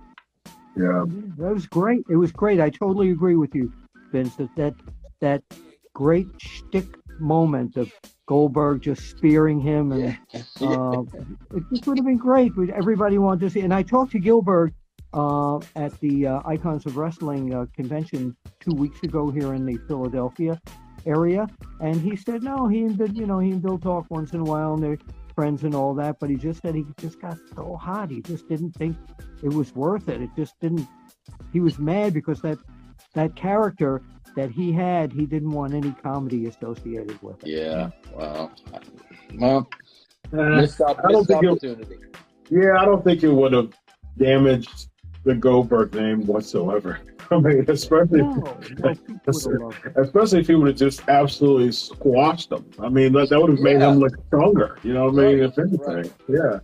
Yeah. 0.78 1.06
That 1.40 1.52
was 1.52 1.66
great. 1.66 2.06
It 2.12 2.18
was 2.18 2.32
great. 2.32 2.62
I 2.62 2.70
totally 2.70 3.10
agree 3.10 3.36
with 3.36 3.56
you, 3.56 3.74
Vince, 4.12 4.36
that 4.36 4.56
that, 4.56 4.76
that 5.22 5.42
great 5.96 6.28
shtick 6.38 6.86
moment 7.20 7.76
of 7.76 7.92
Goldberg 8.28 8.84
just 8.84 9.10
spearing 9.10 9.60
him 9.60 9.92
and 9.94 10.16
uh, 10.62 11.02
it 11.56 11.64
just 11.72 11.88
would 11.88 11.98
have 11.98 12.06
been 12.06 12.18
great. 12.18 12.52
Everybody 12.72 13.18
wanted 13.18 13.40
to 13.40 13.50
see 13.50 13.62
and 13.62 13.74
I 13.74 13.82
talked 13.82 14.12
to 14.12 14.20
Gillberg 14.20 14.74
uh, 15.16 15.60
at 15.76 15.98
the 16.02 16.28
uh, 16.28 16.42
Icons 16.46 16.86
of 16.86 16.98
Wrestling 16.98 17.54
uh, 17.54 17.66
convention 17.74 18.36
two 18.60 18.76
weeks 18.76 19.02
ago 19.04 19.32
here 19.32 19.54
in 19.54 19.66
the 19.66 19.78
Philadelphia 19.88 20.62
area, 21.06 21.48
and 21.80 21.96
he 22.02 22.16
said 22.16 22.44
no, 22.44 22.68
he 22.68 22.82
and 22.82 22.98
Bill, 22.98 23.10
you 23.10 23.26
know 23.26 23.40
he 23.40 23.52
and 23.52 23.62
Bill 23.62 23.80
talk 23.80 24.06
once 24.10 24.34
in 24.34 24.42
a 24.42 24.44
while, 24.44 24.74
and 24.74 24.84
they're 24.84 24.98
friends 25.34 25.64
and 25.64 25.74
all 25.74 25.94
that, 25.96 26.20
but 26.20 26.30
he 26.30 26.36
just 26.36 26.62
said 26.62 26.76
he 26.76 26.86
just 26.98 27.20
got 27.22 27.38
so 27.56 27.76
hot, 27.76 28.12
he 28.12 28.22
just 28.22 28.48
didn't 28.50 28.72
think 28.74 28.98
it 29.42 29.54
was 29.54 29.74
worth 29.74 30.10
it. 30.10 30.22
It 30.22 30.30
just 30.36 30.60
didn't. 30.60 30.88
He 31.54 31.62
was 31.62 31.80
mad 31.80 32.14
because 32.14 32.42
that 32.42 32.58
that 33.14 33.36
character 33.36 34.02
that 34.36 34.52
he 34.52 34.74
had, 34.74 35.14
he 35.14 35.26
didn't 35.26 35.52
want 35.52 35.74
any 35.74 35.92
comedy 36.04 36.48
associated 36.48 37.22
with 37.22 37.42
it. 37.44 37.50
Yeah, 37.50 37.90
well, 38.14 38.52
well, 39.36 39.70
uh, 40.34 40.36
missed, 40.36 40.82
up, 40.82 41.00
missed 41.08 41.32
opportunity. 41.32 41.96
It, 41.96 42.16
yeah, 42.50 42.78
I 42.78 42.84
don't 42.84 43.04
think 43.04 43.24
it 43.24 43.32
would 43.32 43.54
have 43.54 43.72
damaged 44.18 44.90
the 45.26 45.36
Goldberg 45.36 45.94
name 45.94 46.26
whatsoever. 46.26 47.00
I 47.32 47.40
mean, 47.40 47.66
especially 47.68 48.22
no, 48.22 48.60
especially 49.96 50.40
if 50.42 50.48
he 50.48 50.56
would 50.56 50.68
have 50.68 50.78
just 50.78 51.02
absolutely 51.10 51.72
squashed 51.72 52.52
them. 52.52 52.70
I 52.80 52.88
mean, 52.88 53.14
that, 53.14 53.30
that 53.30 53.42
would 53.42 53.50
have 53.50 53.60
made 53.60 53.80
yeah. 53.80 53.92
him 53.92 53.98
look 53.98 54.14
stronger. 54.28 54.78
You 54.84 54.94
know, 54.94 55.06
what 55.06 55.26
I 55.26 55.28
mean, 55.28 55.40
right, 55.40 55.50
if 55.50 55.60
anything, 55.60 55.80
right. 55.80 56.14
yeah. 56.30 56.60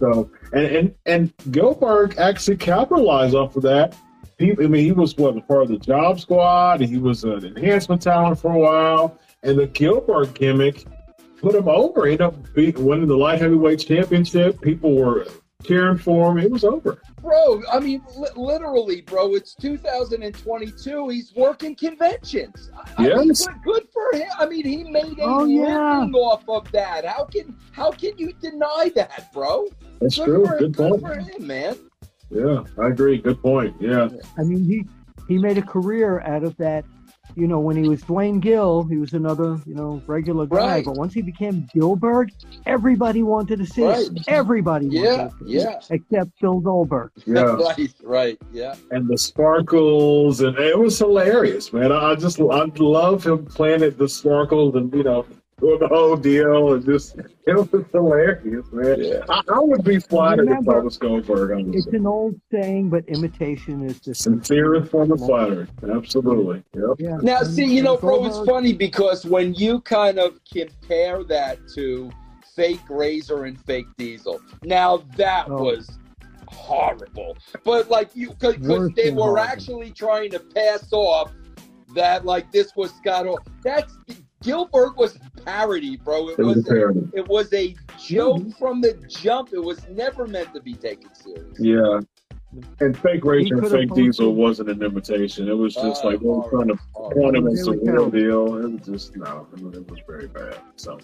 So, 0.00 0.30
and 0.52 0.66
and 0.66 0.94
and 1.04 1.32
Goldberg 1.50 2.16
actually 2.18 2.56
capitalized 2.56 3.34
off 3.34 3.54
of 3.56 3.62
that. 3.64 3.94
He, 4.38 4.52
I 4.52 4.66
mean, 4.66 4.84
he 4.84 4.92
was 4.92 5.16
what 5.16 5.46
part 5.46 5.64
of 5.64 5.68
the 5.68 5.78
Job 5.78 6.20
Squad. 6.20 6.80
He 6.80 6.96
was 6.96 7.24
an 7.24 7.44
enhancement 7.44 8.00
talent 8.00 8.38
for 8.38 8.52
a 8.52 8.58
while, 8.58 9.18
and 9.42 9.58
the 9.58 9.66
Goldberg 9.66 10.32
gimmick 10.34 10.86
put 11.38 11.54
him 11.54 11.68
over. 11.68 12.06
He 12.06 12.12
ended 12.12 12.28
up 12.28 12.34
winning 12.54 13.08
the 13.08 13.16
light 13.16 13.40
heavyweight 13.40 13.80
championship. 13.80 14.60
People 14.62 14.94
were 14.94 15.26
cheering 15.64 15.98
for 15.98 16.30
him. 16.30 16.38
It 16.38 16.50
was 16.50 16.64
over. 16.64 17.00
Bro, 17.20 17.62
I 17.70 17.80
mean, 17.80 18.02
li- 18.16 18.28
literally, 18.36 19.00
bro, 19.00 19.34
it's 19.34 19.54
2022. 19.54 21.08
He's 21.08 21.34
working 21.34 21.74
conventions. 21.74 22.70
I 22.96 23.08
yes. 23.08 23.18
Mean, 23.18 23.28
good, 23.28 23.62
good, 23.64 23.88
for 23.92 24.16
him. 24.16 24.28
I 24.38 24.46
mean, 24.46 24.64
he 24.64 24.84
made 24.84 25.18
a 25.18 25.22
oh, 25.22 25.44
yeah. 25.44 26.00
living 26.00 26.14
off 26.14 26.48
of 26.48 26.70
that. 26.72 27.04
How 27.04 27.24
can 27.24 27.56
how 27.72 27.90
can 27.90 28.16
you 28.18 28.32
deny 28.40 28.92
that, 28.94 29.32
bro? 29.32 29.66
That's 30.00 30.16
good 30.16 30.24
true. 30.26 30.46
For, 30.46 30.58
good, 30.58 30.76
good 30.76 30.90
point. 30.90 31.02
for 31.02 31.14
him, 31.14 31.46
man. 31.46 31.76
Yeah, 32.30 32.64
I 32.80 32.88
agree. 32.88 33.18
Good 33.18 33.40
point. 33.42 33.74
Yeah. 33.80 34.08
I 34.36 34.42
mean, 34.42 34.64
he 34.64 34.84
he 35.26 35.38
made 35.38 35.58
a 35.58 35.62
career 35.62 36.20
out 36.20 36.44
of 36.44 36.56
that 36.58 36.84
you 37.38 37.46
know, 37.46 37.60
when 37.60 37.76
he 37.76 37.88
was 37.88 38.02
Duane 38.02 38.40
Gill, 38.40 38.82
he 38.84 38.96
was 38.96 39.12
another, 39.12 39.60
you 39.64 39.74
know, 39.74 40.02
regular 40.06 40.46
guy. 40.46 40.56
Right. 40.56 40.84
But 40.84 40.96
once 40.96 41.14
he 41.14 41.22
became 41.22 41.68
Gillberg, 41.74 42.30
everybody 42.66 43.22
wanted 43.22 43.60
to 43.60 43.66
see 43.66 43.84
right. 43.84 44.06
it. 44.06 44.24
Everybody 44.26 44.86
yeah, 44.86 45.30
yeah. 45.44 45.80
except 45.90 46.30
Bill 46.40 46.60
Goldberg. 46.60 47.12
Yeah. 47.28 47.42
right, 47.42 47.94
right, 48.02 48.38
yeah. 48.52 48.74
And 48.90 49.06
the 49.06 49.18
sparkles, 49.18 50.40
and 50.40 50.58
it 50.58 50.78
was 50.78 50.98
hilarious, 50.98 51.72
man. 51.72 51.92
I 51.92 52.14
just, 52.14 52.40
I 52.40 52.64
love 52.78 53.26
him 53.26 53.44
playing 53.44 53.82
it, 53.82 53.98
the 53.98 54.08
sparkles, 54.08 54.74
and, 54.74 54.92
you 54.94 55.02
know, 55.02 55.26
doing 55.60 55.78
the 55.78 55.88
whole 55.88 56.16
deal 56.16 56.72
and 56.74 56.84
just 56.84 57.16
it 57.46 57.54
was 57.54 57.84
hilarious, 57.92 58.66
man. 58.72 59.02
Yeah. 59.02 59.24
I, 59.28 59.42
I, 59.48 59.58
would 59.60 59.84
be 59.84 59.98
flattered 59.98 60.48
Remember, 60.48 60.72
if 60.72 60.76
I 60.78 60.80
was 60.80 60.96
Goldberg. 60.98 61.52
Honestly. 61.52 61.78
It's 61.78 61.86
an 61.88 62.06
old 62.06 62.40
saying, 62.50 62.90
but 62.90 63.04
imitation 63.08 63.84
is 63.84 64.00
the 64.00 64.14
sincerest 64.14 64.90
form 64.90 65.12
of 65.12 65.20
flattery. 65.20 65.66
Absolutely. 65.90 66.62
Yep. 66.74 66.84
Yeah. 66.98 67.18
Now, 67.22 67.42
see, 67.42 67.64
you 67.64 67.82
know, 67.82 67.96
bro, 67.96 68.26
it's 68.26 68.38
funny 68.48 68.72
because 68.72 69.24
when 69.24 69.54
you 69.54 69.80
kind 69.80 70.18
of 70.18 70.40
compare 70.50 71.24
that 71.24 71.58
to 71.74 72.10
fake 72.54 72.80
Razor 72.88 73.44
and 73.44 73.60
fake 73.64 73.86
Diesel, 73.96 74.40
now 74.62 74.98
that 75.16 75.46
oh. 75.48 75.62
was 75.64 75.98
horrible. 76.46 77.36
But 77.64 77.90
like 77.90 78.10
you, 78.14 78.30
because 78.30 78.56
they 78.94 79.10
were 79.10 79.22
horrible. 79.22 79.38
actually 79.40 79.90
trying 79.90 80.30
to 80.32 80.40
pass 80.40 80.92
off 80.92 81.32
that 81.94 82.24
like 82.24 82.52
this 82.52 82.74
was 82.76 82.92
Scott. 82.92 83.26
That's 83.62 83.96
Gillberg 84.42 84.96
was 84.96 85.16
a 85.16 85.40
parody, 85.42 85.96
bro. 85.96 86.28
It, 86.28 86.38
it 86.38 86.44
was, 86.44 86.56
was, 86.56 86.68
a, 86.68 87.16
it 87.18 87.28
was 87.28 87.52
a 87.52 87.74
joke 87.98 88.38
mm-hmm. 88.38 88.50
from 88.50 88.80
the 88.80 88.94
jump. 89.08 89.52
It 89.52 89.62
was 89.62 89.86
never 89.88 90.26
meant 90.26 90.54
to 90.54 90.60
be 90.60 90.74
taken 90.74 91.12
serious. 91.14 91.58
Yeah. 91.58 92.00
And 92.80 92.96
fake 92.96 93.24
race 93.24 93.50
and 93.50 93.68
fake 93.68 93.92
diesel 93.92 94.34
wasn't 94.34 94.70
an 94.70 94.82
imitation. 94.82 95.48
It 95.48 95.54
was 95.54 95.74
just 95.74 96.02
uh, 96.02 96.08
like 96.08 96.20
we 96.20 96.28
were 96.28 96.48
trying 96.48 96.68
to 96.68 96.78
point 96.94 97.36
him 97.36 97.46
as 97.46 97.66
a 97.66 97.72
real 97.72 98.10
deal. 98.10 98.56
It 98.56 98.72
was 98.72 98.86
just 98.86 99.16
no, 99.16 99.46
it 99.52 99.90
was 99.90 100.00
very 100.06 100.28
bad. 100.28 100.58
So 100.76 100.98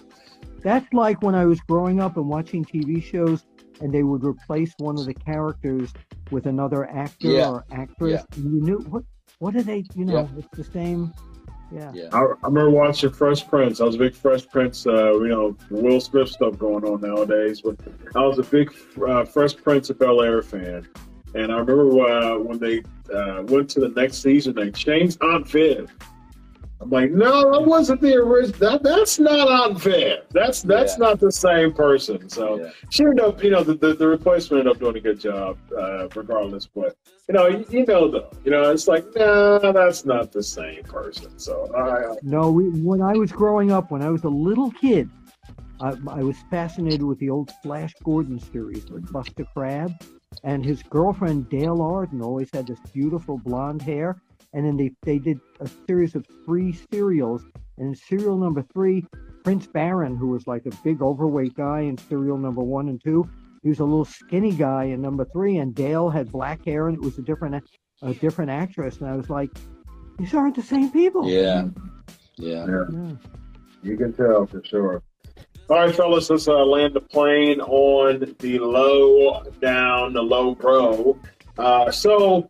that's 0.62 0.90
like 0.94 1.20
when 1.20 1.34
I 1.34 1.44
was 1.44 1.60
growing 1.60 2.00
up 2.00 2.16
and 2.16 2.28
watching 2.28 2.64
TV 2.64 3.02
shows 3.02 3.44
and 3.82 3.92
they 3.92 4.04
would 4.04 4.24
replace 4.24 4.72
one 4.78 4.98
of 4.98 5.04
the 5.04 5.12
characters 5.12 5.92
with 6.30 6.46
another 6.46 6.88
actor 6.88 7.28
yeah. 7.28 7.50
or 7.50 7.64
actress. 7.70 8.24
Yeah. 8.30 8.36
And 8.36 8.54
you 8.54 8.60
knew 8.62 8.78
what 8.88 9.04
what 9.38 9.54
are 9.54 9.62
they 9.62 9.84
you 9.94 10.06
know, 10.06 10.20
yeah. 10.20 10.38
it's 10.38 10.56
the 10.56 10.64
same 10.64 11.12
Yeah. 11.72 11.90
Yeah. 11.94 12.08
I, 12.12 12.18
I 12.20 12.46
remember 12.46 12.70
watching 12.70 13.12
Fresh 13.12 13.48
Prince. 13.48 13.80
I 13.80 13.84
was 13.84 13.96
a 13.96 13.98
big 13.98 14.14
Fresh 14.14 14.48
Prince, 14.48 14.86
uh, 14.86 15.14
you 15.14 15.28
know, 15.28 15.56
Will 15.70 16.00
Smith 16.00 16.28
stuff 16.28 16.58
going 16.58 16.84
on 16.84 17.00
nowadays. 17.00 17.62
But 17.62 17.76
I 18.14 18.20
was 18.20 18.38
a 18.38 18.42
big 18.42 18.74
uh, 19.06 19.24
Fresh 19.24 19.56
Prince 19.56 19.90
of 19.90 19.98
Bel 19.98 20.20
Air 20.22 20.42
fan. 20.42 20.86
And 21.34 21.52
I 21.52 21.58
remember 21.58 22.00
uh, 22.00 22.38
when 22.38 22.58
they 22.58 22.82
uh, 23.12 23.42
went 23.44 23.68
to 23.70 23.80
the 23.80 23.88
next 23.88 24.18
season, 24.22 24.54
they 24.54 24.70
changed 24.70 25.18
Aunt 25.22 25.48
Viv. 25.48 25.92
I'm 26.80 26.90
like, 26.90 27.12
no, 27.12 27.52
that 27.52 27.64
wasn't 27.66 28.00
the 28.00 28.14
original. 28.16 28.58
That, 28.58 28.82
that's 28.82 29.18
not 29.18 29.48
Aunt 29.48 29.80
Viv. 29.80 30.24
That's 30.32 30.60
that's 30.62 30.98
Yeah. 30.98 31.06
not 31.06 31.20
the 31.20 31.32
same 31.32 31.72
person. 31.72 32.28
So 32.28 32.60
Yeah. 32.60 32.70
she 32.90 33.04
ended 33.04 33.20
up, 33.24 33.42
you 33.42 33.50
know, 33.50 33.62
the, 33.62 33.74
the, 33.74 33.94
the 33.94 34.06
replacement 34.06 34.60
ended 34.60 34.74
up 34.76 34.80
doing 34.80 34.96
a 34.96 35.00
good 35.00 35.18
job, 35.20 35.56
uh, 35.76 36.08
regardless. 36.14 36.66
But 36.66 36.96
you 37.28 37.34
know, 37.34 37.46
you, 37.46 37.64
you 37.70 37.86
know, 37.86 38.10
though, 38.10 38.28
you 38.44 38.50
know, 38.50 38.70
it's 38.70 38.86
like, 38.88 39.04
nah, 39.16 39.72
that's 39.72 40.04
not 40.04 40.30
the 40.32 40.42
same 40.42 40.82
person. 40.84 41.38
So 41.38 41.70
I, 41.74 42.16
No, 42.22 42.50
we, 42.50 42.68
when 42.82 43.00
I 43.00 43.14
was 43.14 43.32
growing 43.32 43.72
up, 43.72 43.90
when 43.90 44.02
I 44.02 44.10
was 44.10 44.24
a 44.24 44.28
little 44.28 44.70
kid, 44.72 45.08
I, 45.80 45.94
I 46.08 46.22
was 46.22 46.36
fascinated 46.50 47.02
with 47.02 47.18
the 47.18 47.30
old 47.30 47.50
Flash 47.62 47.94
Gordon 48.04 48.38
series 48.38 48.84
with 48.90 49.10
Buster 49.10 49.44
Crabbe, 49.54 49.92
and 50.42 50.64
his 50.64 50.82
girlfriend 50.82 51.48
Dale 51.48 51.80
Arden 51.80 52.20
always 52.20 52.50
had 52.52 52.66
this 52.66 52.78
beautiful 52.92 53.38
blonde 53.38 53.80
hair. 53.80 54.20
And 54.54 54.64
then 54.64 54.76
they, 54.76 54.92
they 55.02 55.18
did 55.18 55.40
a 55.60 55.68
series 55.86 56.14
of 56.14 56.24
three 56.44 56.72
serials, 56.92 57.42
and 57.76 57.88
in 57.88 57.94
serial 57.94 58.38
number 58.38 58.62
three, 58.72 59.04
Prince 59.42 59.66
Barin, 59.66 60.16
who 60.16 60.28
was 60.28 60.46
like 60.46 60.64
a 60.64 60.70
big 60.82 61.02
overweight 61.02 61.54
guy 61.54 61.80
in 61.80 61.98
serial 61.98 62.38
number 62.38 62.62
one 62.62 62.88
and 62.88 63.02
two, 63.02 63.28
he 63.62 63.68
was 63.68 63.80
a 63.80 63.84
little 63.84 64.04
skinny 64.04 64.52
guy 64.52 64.84
in 64.84 65.02
number 65.02 65.26
three, 65.26 65.58
and 65.58 65.74
Dale 65.74 66.08
had 66.08 66.30
black 66.30 66.64
hair, 66.64 66.88
and 66.88 66.96
it 66.96 67.02
was 67.02 67.18
a 67.18 67.22
different 67.22 67.62
a 68.02 68.14
different 68.14 68.50
actress, 68.50 68.98
and 68.98 69.08
I 69.08 69.16
was 69.16 69.28
like, 69.28 69.50
these 70.18 70.34
aren't 70.34 70.54
the 70.54 70.62
same 70.62 70.90
people. 70.90 71.28
Yeah. 71.28 71.68
Yeah. 72.36 72.66
yeah. 72.66 72.84
Yeah. 72.92 73.16
You 73.82 73.96
can 73.96 74.12
tell 74.12 74.46
for 74.46 74.62
sure. 74.64 75.02
All 75.70 75.78
right, 75.78 75.94
fellas, 75.94 76.28
let's 76.28 76.46
uh, 76.46 76.64
land 76.64 76.94
the 76.94 77.00
plane 77.00 77.60
on 77.60 78.34
the 78.38 78.58
low 78.58 79.42
down, 79.62 80.12
the 80.12 80.22
low 80.22 80.54
bro. 80.54 81.18
Uh, 81.56 81.90
so, 81.90 82.48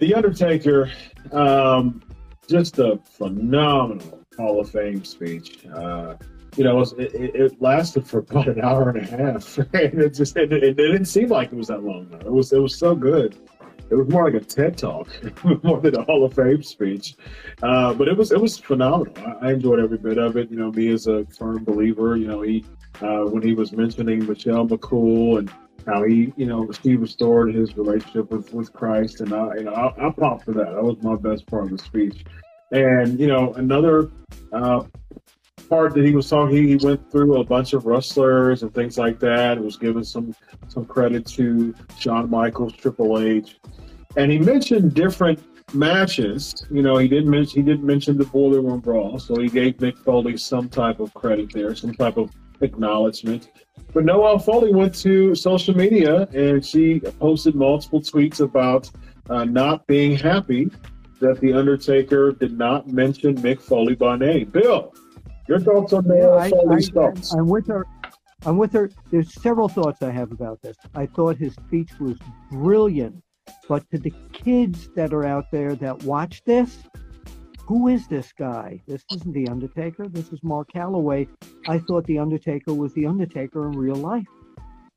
The 0.00 0.14
Undertaker, 0.14 0.90
um, 1.30 2.02
just 2.48 2.78
a 2.78 2.98
phenomenal 3.04 4.24
Hall 4.34 4.58
of 4.58 4.70
Fame 4.70 5.04
speech. 5.04 5.66
Uh, 5.66 6.16
you 6.56 6.64
know, 6.64 6.80
it, 6.80 6.98
it, 6.98 7.34
it 7.34 7.62
lasted 7.62 8.06
for 8.06 8.20
about 8.20 8.48
an 8.48 8.62
hour 8.62 8.88
and 8.88 8.98
a 8.98 9.04
half, 9.04 9.58
and 9.74 10.00
it 10.00 10.14
just 10.14 10.38
it, 10.38 10.52
it 10.54 10.76
didn't 10.78 11.04
seem 11.04 11.28
like 11.28 11.52
it 11.52 11.54
was 11.54 11.68
that 11.68 11.82
long. 11.84 12.08
Though. 12.08 12.16
It 12.16 12.32
was 12.32 12.50
it 12.50 12.58
was 12.58 12.76
so 12.76 12.94
good. 12.94 13.36
It 13.90 13.94
was 13.96 14.08
more 14.08 14.30
like 14.30 14.40
a 14.40 14.44
TED 14.44 14.78
talk, 14.78 15.08
more 15.64 15.80
than 15.80 15.96
a 15.96 16.04
Hall 16.04 16.24
of 16.24 16.34
Fame 16.34 16.62
speech. 16.62 17.16
Uh, 17.62 17.92
but 17.92 18.08
it 18.08 18.16
was 18.16 18.30
it 18.30 18.40
was 18.40 18.58
phenomenal. 18.58 19.14
I, 19.18 19.48
I 19.48 19.52
enjoyed 19.52 19.80
every 19.80 19.98
bit 19.98 20.18
of 20.18 20.36
it. 20.36 20.50
You 20.50 20.58
know, 20.58 20.70
me 20.70 20.92
as 20.92 21.06
a 21.06 21.26
firm 21.26 21.64
believer. 21.64 22.16
You 22.16 22.28
know, 22.28 22.42
he 22.42 22.64
uh, 23.02 23.24
when 23.24 23.42
he 23.42 23.52
was 23.52 23.72
mentioning 23.72 24.26
Michelle 24.26 24.66
McCool 24.66 25.38
and 25.38 25.52
how 25.86 26.04
he, 26.04 26.32
you 26.36 26.46
know, 26.46 26.70
he 26.82 26.96
restored 26.96 27.54
his 27.54 27.76
relationship 27.76 28.30
with, 28.30 28.52
with 28.52 28.72
Christ, 28.72 29.20
and 29.20 29.32
I, 29.32 29.54
you 29.56 29.64
know, 29.64 29.72
I, 29.72 30.08
I 30.08 30.10
popped 30.10 30.44
for 30.44 30.52
that. 30.52 30.72
That 30.74 30.82
was 30.82 31.02
my 31.02 31.16
best 31.16 31.46
part 31.46 31.64
of 31.64 31.70
the 31.70 31.78
speech. 31.78 32.24
And 32.70 33.18
you 33.18 33.26
know, 33.26 33.52
another 33.54 34.10
uh, 34.52 34.84
part 35.70 35.94
that 35.94 36.04
he 36.04 36.14
was 36.14 36.28
talking, 36.28 36.56
he, 36.68 36.76
went 36.76 37.10
through 37.10 37.40
a 37.40 37.44
bunch 37.44 37.72
of 37.72 37.86
wrestlers 37.86 38.62
and 38.62 38.74
things 38.74 38.98
like 38.98 39.18
that. 39.20 39.56
and 39.56 39.64
was 39.64 39.76
giving 39.76 40.04
some 40.04 40.34
some 40.68 40.84
credit 40.84 41.24
to 41.26 41.74
Shawn 41.98 42.28
Michaels, 42.28 42.74
Triple 42.74 43.18
H, 43.20 43.58
and 44.16 44.30
he 44.30 44.38
mentioned 44.38 44.94
different 44.94 45.40
matches. 45.72 46.66
You 46.70 46.82
know, 46.82 46.98
he 46.98 47.08
didn't 47.08 47.30
mention 47.30 47.62
he 47.62 47.64
didn't 47.64 47.86
mention 47.86 48.18
the 48.18 48.26
Boiler 48.26 48.60
Room 48.60 48.80
Brawl, 48.80 49.18
so 49.18 49.40
he 49.40 49.48
gave 49.48 49.76
Mick 49.78 49.96
Foley 49.98 50.36
some 50.36 50.68
type 50.68 51.00
of 51.00 51.14
credit 51.14 51.52
there, 51.52 51.74
some 51.74 51.94
type 51.94 52.16
of 52.16 52.30
acknowledgement. 52.60 53.48
But 53.92 54.04
Noelle 54.04 54.38
Foley 54.38 54.72
went 54.72 54.94
to 54.96 55.34
social 55.34 55.76
media 55.76 56.28
and 56.34 56.64
she 56.64 57.00
posted 57.00 57.54
multiple 57.54 58.00
tweets 58.00 58.40
about 58.40 58.90
uh, 59.28 59.44
not 59.44 59.86
being 59.86 60.16
happy 60.16 60.70
that 61.20 61.40
the 61.40 61.52
Undertaker 61.52 62.32
did 62.32 62.56
not 62.56 62.88
mention 62.88 63.36
Mick 63.36 63.60
Foley 63.60 63.94
by 63.94 64.16
name. 64.16 64.48
Bill, 64.48 64.94
your 65.50 65.60
thoughts 65.60 65.92
on 65.92 66.04
Yeah, 66.04 66.12
Noelle 66.14 66.38
I, 66.38 66.50
Foley's 66.50 66.90
I, 66.90 66.92
thoughts? 66.92 67.34
I'm 67.34 67.46
with 67.48 67.66
her. 67.66 67.86
I'm 68.46 68.56
with 68.56 68.72
her. 68.72 68.88
There's 69.10 69.34
several 69.34 69.68
thoughts 69.68 70.00
I 70.02 70.10
have 70.12 70.32
about 70.32 70.62
this. 70.62 70.76
I 70.94 71.06
thought 71.06 71.36
his 71.36 71.54
speech 71.54 71.90
was 72.00 72.16
brilliant, 72.50 73.22
but 73.68 73.88
to 73.90 73.98
the 73.98 74.12
kids 74.32 74.88
that 74.94 75.12
are 75.12 75.26
out 75.26 75.50
there 75.50 75.74
that 75.74 76.04
watch 76.04 76.42
this, 76.44 76.78
who 77.66 77.88
is 77.88 78.06
this 78.08 78.32
guy? 78.32 78.80
This 78.86 79.04
isn't 79.12 79.32
the 79.32 79.48
Undertaker. 79.48 80.08
This 80.08 80.32
is 80.32 80.42
Mark 80.42 80.68
Calaway. 80.74 81.28
I 81.68 81.78
thought 81.78 82.06
the 82.06 82.18
Undertaker 82.18 82.72
was 82.72 82.94
the 82.94 83.06
Undertaker 83.06 83.68
in 83.68 83.72
real 83.78 83.96
life. 83.96 84.26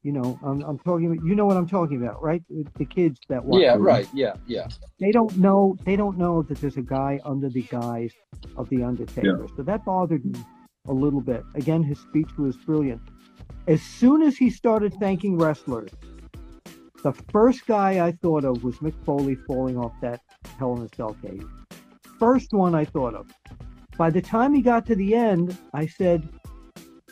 You 0.03 0.11
know, 0.11 0.37
I'm, 0.43 0.61
I'm 0.63 0.79
talking. 0.79 1.19
You 1.25 1.35
know 1.35 1.45
what 1.45 1.57
I'm 1.57 1.67
talking 1.67 2.03
about, 2.03 2.21
right? 2.21 2.43
The 2.77 2.85
kids 2.85 3.19
that 3.29 3.43
watch. 3.43 3.61
Yeah, 3.61 3.75
it. 3.75 3.77
right. 3.77 4.07
Yeah, 4.13 4.33
yeah. 4.45 4.67
They 4.99 5.11
don't 5.11 5.35
know. 5.37 5.77
They 5.85 5.95
don't 5.95 6.17
know 6.17 6.41
that 6.43 6.59
there's 6.59 6.77
a 6.77 6.81
guy 6.81 7.19
under 7.23 7.49
the 7.49 7.63
guise 7.63 8.13
of 8.57 8.69
the 8.69 8.83
Undertaker. 8.83 9.47
So 9.55 9.63
that 9.63 9.85
bothered 9.85 10.25
me 10.25 10.39
a 10.87 10.93
little 10.93 11.21
bit. 11.21 11.43
Again, 11.55 11.83
his 11.83 11.99
speech 11.99 12.29
was 12.37 12.57
brilliant. 12.57 13.01
As 13.67 13.81
soon 13.81 14.21
as 14.21 14.35
he 14.35 14.49
started 14.49 14.93
thanking 14.99 15.37
wrestlers, 15.37 15.91
the 17.03 17.13
first 17.31 17.65
guy 17.65 18.05
I 18.05 18.11
thought 18.11 18.43
of 18.43 18.63
was 18.63 18.75
Mick 18.77 18.93
Foley 19.05 19.35
falling 19.47 19.77
off 19.77 19.93
that 20.01 20.19
Hell 20.57 20.75
in 20.75 20.83
a 20.83 20.95
Cell 20.95 21.15
cage. 21.21 21.43
First 22.19 22.51
one 22.51 22.75
I 22.75 22.85
thought 22.85 23.13
of. 23.13 23.27
By 23.97 24.09
the 24.09 24.21
time 24.21 24.53
he 24.53 24.61
got 24.61 24.85
to 24.87 24.95
the 24.95 25.13
end, 25.13 25.57
I 25.73 25.85
said, 25.85 26.27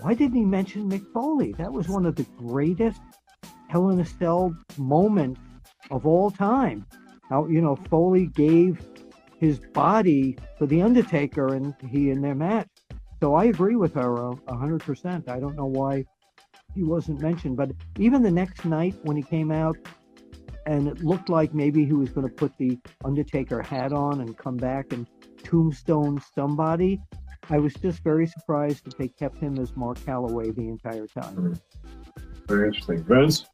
why 0.01 0.15
didn't 0.15 0.35
he 0.35 0.45
mention 0.45 0.89
Mick 0.89 1.05
Foley? 1.13 1.53
That 1.53 1.71
was 1.71 1.87
one 1.87 2.05
of 2.05 2.15
the 2.15 2.25
greatest 2.37 2.99
Hell 3.67 3.89
in 3.89 3.99
a 3.99 4.05
Cell 4.05 4.55
moments 4.77 5.39
of 5.91 6.05
all 6.05 6.31
time. 6.31 6.85
How, 7.29 7.47
you 7.47 7.61
know, 7.61 7.75
Foley 7.75 8.25
gave 8.25 8.85
his 9.39 9.59
body 9.73 10.37
for 10.57 10.65
The 10.65 10.81
Undertaker 10.81 11.53
and 11.53 11.73
he 11.89 12.09
in 12.09 12.21
their 12.21 12.35
match. 12.35 12.67
So 13.21 13.35
I 13.35 13.45
agree 13.45 13.75
with 13.75 13.93
her 13.93 14.17
uh, 14.17 14.35
a 14.47 14.55
100%. 14.55 15.29
I 15.29 15.39
don't 15.39 15.55
know 15.55 15.67
why 15.67 16.05
he 16.73 16.83
wasn't 16.83 17.21
mentioned. 17.21 17.55
But 17.55 17.71
even 17.97 18.23
the 18.23 18.31
next 18.31 18.65
night 18.65 18.95
when 19.03 19.15
he 19.15 19.23
came 19.23 19.51
out, 19.51 19.77
and 20.65 20.87
it 20.87 21.03
looked 21.03 21.29
like 21.29 21.53
maybe 21.53 21.85
he 21.85 21.93
was 21.93 22.09
going 22.09 22.27
to 22.27 22.33
put 22.33 22.55
the 22.57 22.77
Undertaker 23.03 23.61
hat 23.61 23.93
on 23.93 24.21
and 24.21 24.37
come 24.37 24.57
back 24.57 24.93
and 24.93 25.07
tombstone 25.43 26.21
somebody. 26.35 26.99
I 27.51 27.59
was 27.59 27.73
just 27.73 28.01
very 28.01 28.27
surprised 28.27 28.85
that 28.85 28.97
they 28.97 29.09
kept 29.09 29.37
him 29.37 29.59
as 29.59 29.75
Mark 29.75 29.99
Calaway 29.99 30.55
the 30.55 30.69
entire 30.69 31.05
time. 31.05 31.59
Very 32.47 32.67
interesting. 32.67 33.03
Vince? 33.03 33.45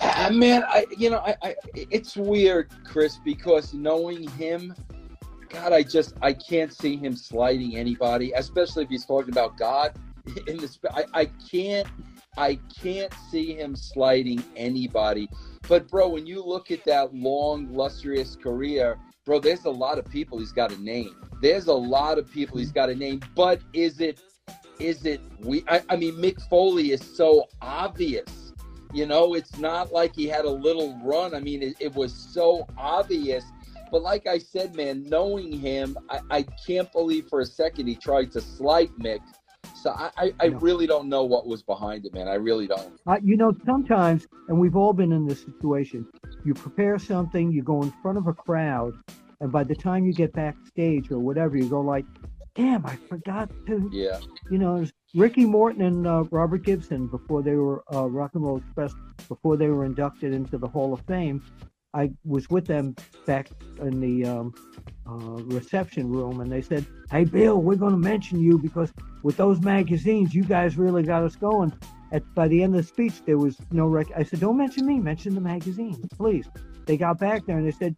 Uh, 0.00 0.30
man, 0.32 0.64
I 0.66 0.84
you 0.96 1.08
know 1.08 1.18
I, 1.18 1.36
I 1.42 1.54
it's 1.74 2.16
weird, 2.16 2.70
Chris, 2.84 3.18
because 3.24 3.72
knowing 3.72 4.28
him, 4.30 4.74
God, 5.48 5.72
I 5.72 5.84
just 5.84 6.14
I 6.22 6.32
can't 6.32 6.72
see 6.72 6.96
him 6.96 7.14
sliding 7.14 7.76
anybody, 7.76 8.32
especially 8.32 8.82
if 8.82 8.90
he's 8.90 9.06
talking 9.06 9.30
about 9.30 9.56
God. 9.56 9.96
In 10.48 10.56
this, 10.56 10.78
I, 10.90 11.04
I 11.14 11.24
can't 11.50 11.86
I 12.36 12.58
can't 12.82 13.14
see 13.30 13.54
him 13.54 13.76
sliding 13.76 14.42
anybody. 14.56 15.28
But 15.68 15.88
bro, 15.88 16.08
when 16.08 16.26
you 16.26 16.44
look 16.44 16.72
at 16.72 16.84
that 16.84 17.14
long, 17.14 17.72
lustrous 17.72 18.34
career, 18.34 18.98
bro, 19.28 19.38
there's 19.38 19.66
a 19.66 19.70
lot 19.70 19.98
of 19.98 20.06
people 20.06 20.38
he's 20.38 20.52
got 20.52 20.72
a 20.72 20.82
name. 20.82 21.14
There's 21.42 21.66
a 21.66 21.72
lot 21.74 22.18
of 22.18 22.32
people 22.32 22.56
he's 22.56 22.72
got 22.72 22.88
a 22.88 22.94
name. 22.94 23.20
But 23.36 23.60
is 23.74 24.00
it 24.00 24.20
is 24.80 25.04
it 25.04 25.20
we? 25.40 25.62
I, 25.68 25.82
I 25.90 25.96
mean, 25.96 26.14
Mick 26.14 26.40
Foley 26.48 26.92
is 26.92 27.02
so 27.02 27.46
obvious. 27.60 28.54
You 28.94 29.04
know, 29.04 29.34
it's 29.34 29.58
not 29.58 29.92
like 29.92 30.16
he 30.16 30.26
had 30.26 30.46
a 30.46 30.50
little 30.50 30.98
run. 31.04 31.34
I 31.34 31.40
mean, 31.40 31.62
it, 31.62 31.76
it 31.78 31.94
was 31.94 32.14
so 32.14 32.66
obvious. 32.78 33.44
But 33.92 34.02
like 34.02 34.26
I 34.26 34.38
said, 34.38 34.74
man, 34.74 35.04
knowing 35.04 35.52
him, 35.52 35.96
I, 36.08 36.20
I 36.30 36.42
can't 36.66 36.90
believe 36.90 37.28
for 37.28 37.40
a 37.40 37.46
second 37.46 37.86
he 37.86 37.96
tried 37.96 38.32
to 38.32 38.40
slight 38.40 38.90
Mick. 38.98 39.20
So 39.74 39.90
I, 39.90 40.10
I, 40.16 40.32
I 40.40 40.48
No. 40.48 40.58
really 40.58 40.86
don't 40.86 41.08
know 41.08 41.24
what 41.24 41.46
was 41.46 41.62
behind 41.62 42.04
it, 42.06 42.12
man. 42.14 42.28
I 42.28 42.34
really 42.34 42.66
don't. 42.66 42.92
Uh, 43.06 43.16
you 43.22 43.36
know, 43.36 43.52
sometimes, 43.64 44.26
and 44.48 44.58
we've 44.58 44.76
all 44.76 44.92
been 44.92 45.12
in 45.12 45.26
this 45.26 45.42
situation, 45.44 46.06
you 46.44 46.54
prepare 46.54 46.98
something, 46.98 47.50
you 47.52 47.62
go 47.62 47.82
in 47.82 47.92
front 48.02 48.18
of 48.18 48.26
a 48.26 48.32
crowd, 48.32 48.94
and 49.40 49.52
by 49.52 49.62
the 49.64 49.74
time 49.74 50.04
you 50.04 50.12
get 50.12 50.32
backstage 50.32 51.10
or 51.10 51.18
whatever, 51.18 51.56
you 51.56 51.68
go 51.68 51.80
like, 51.80 52.04
damn, 52.54 52.84
I 52.84 52.96
forgot 53.08 53.50
to, 53.66 53.88
Yeah. 53.92 54.18
you 54.50 54.58
know, 54.58 54.84
Ricky 55.14 55.44
Morton 55.44 55.82
and 55.82 56.06
uh, 56.06 56.24
Robert 56.30 56.62
Gibson, 56.64 57.06
before 57.06 57.42
they 57.42 57.54
were 57.54 57.82
uh, 57.94 58.08
Rock 58.08 58.32
and 58.34 58.44
Roll 58.44 58.58
Express, 58.58 58.92
before 59.28 59.56
they 59.56 59.68
were 59.68 59.84
inducted 59.84 60.34
into 60.34 60.58
the 60.58 60.66
Hall 60.66 60.92
of 60.92 61.00
Fame, 61.06 61.42
I 61.94 62.10
was 62.24 62.50
with 62.50 62.66
them 62.66 62.94
back 63.26 63.48
in 63.80 64.00
the 64.00 64.28
um, 64.28 64.54
uh, 65.06 65.42
reception 65.44 66.10
room, 66.10 66.40
and 66.40 66.50
they 66.50 66.62
said, 66.62 66.86
"Hey, 67.10 67.24
Bill, 67.24 67.60
we're 67.60 67.76
going 67.76 67.92
to 67.92 67.98
mention 67.98 68.40
you 68.40 68.58
because 68.58 68.92
with 69.22 69.36
those 69.36 69.60
magazines, 69.60 70.34
you 70.34 70.44
guys 70.44 70.76
really 70.76 71.02
got 71.02 71.22
us 71.22 71.36
going." 71.36 71.72
At 72.10 72.22
by 72.34 72.48
the 72.48 72.62
end 72.62 72.74
of 72.74 72.82
the 72.82 72.86
speech, 72.86 73.22
there 73.26 73.38
was 73.38 73.58
no 73.70 73.86
rec. 73.86 74.06
I 74.16 74.22
said, 74.22 74.40
"Don't 74.40 74.56
mention 74.56 74.86
me. 74.86 74.98
Mention 74.98 75.34
the 75.34 75.40
magazine, 75.40 76.08
please." 76.16 76.46
They 76.86 76.96
got 76.96 77.18
back 77.18 77.46
there 77.46 77.58
and 77.58 77.66
they 77.66 77.72
said, 77.72 77.96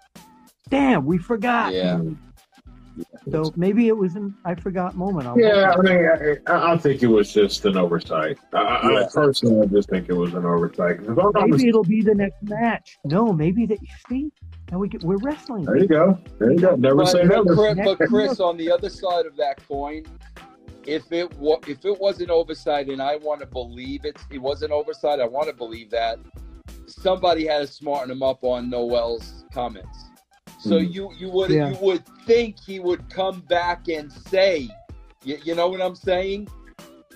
"Damn, 0.68 1.04
we 1.04 1.18
forgot." 1.18 1.72
Yeah. 1.72 2.00
So 3.30 3.52
maybe 3.56 3.88
it 3.88 3.96
was 3.96 4.16
an 4.16 4.34
I 4.44 4.54
forgot 4.54 4.94
moment. 4.96 5.26
I'll 5.26 5.38
Yeah, 5.38 5.72
I 5.76 5.80
mean, 5.82 6.38
I, 6.46 6.72
I 6.72 6.76
think 6.78 7.02
it 7.02 7.06
was 7.06 7.32
just 7.32 7.64
an 7.66 7.76
oversight. 7.76 8.38
I, 8.52 8.58
I 9.04 9.08
personally 9.12 9.66
just 9.68 9.88
think 9.90 10.08
it 10.08 10.14
was 10.14 10.34
an 10.34 10.44
oversight. 10.44 10.98
'Cause 10.98 11.06
if 11.08 11.10
I'm 11.10 11.16
not 11.16 11.34
maybe 11.34 11.50
mis- 11.52 11.62
it'll 11.64 11.84
be 11.84 12.02
the 12.02 12.14
next 12.14 12.42
match. 12.42 12.98
No, 13.04 13.32
maybe 13.32 13.66
that. 13.66 13.80
You 13.80 13.88
see, 14.08 14.32
now 14.70 14.78
we 14.78 14.88
get, 14.88 15.02
we're 15.04 15.16
wrestling. 15.18 15.64
there 15.64 15.76
you 15.76 15.88
go. 15.88 16.18
There 16.38 16.52
you 16.52 16.58
go. 16.58 16.76
Never 16.76 16.96
But, 16.96 17.06
say 17.08 17.26
but 17.26 17.44
never. 17.44 17.54
Chris, 17.54 17.78
but 17.84 17.98
Chris, 18.08 18.40
on 18.40 18.56
the 18.56 18.70
other 18.70 18.88
side 18.88 19.26
of 19.26 19.36
that 19.36 19.66
coin, 19.68 20.04
if 20.86 21.10
it 21.12 21.32
wa- 21.38 21.60
if 21.66 21.84
it 21.84 22.00
was 22.00 22.20
an 22.20 22.30
oversight, 22.30 22.88
and 22.88 23.02
I 23.02 23.16
want 23.16 23.40
to 23.40 23.46
believe 23.46 24.04
it, 24.04 24.16
it 24.30 24.38
was 24.38 24.62
an 24.62 24.72
oversight. 24.72 25.20
I 25.20 25.26
want 25.26 25.48
to 25.48 25.54
believe 25.54 25.90
that 25.90 26.18
somebody 26.86 27.46
had 27.46 27.58
to 27.60 27.66
smarten 27.66 28.10
him 28.10 28.22
up 28.22 28.42
on 28.42 28.70
Noelle's 28.70 29.44
comments. 29.52 30.09
So 30.60 30.70
Mhm. 30.78 30.94
you 30.94 31.10
you 31.18 31.30
would 31.30 31.50
Yeah. 31.50 31.70
you 31.70 31.76
would 31.80 32.02
think 32.26 32.56
he 32.60 32.80
would 32.80 33.08
come 33.10 33.40
back 33.48 33.88
and 33.88 34.12
say, 34.12 34.68
you, 35.24 35.36
you 35.44 35.54
know 35.54 35.68
what 35.68 35.80
I'm 35.80 35.94
saying? 35.96 36.48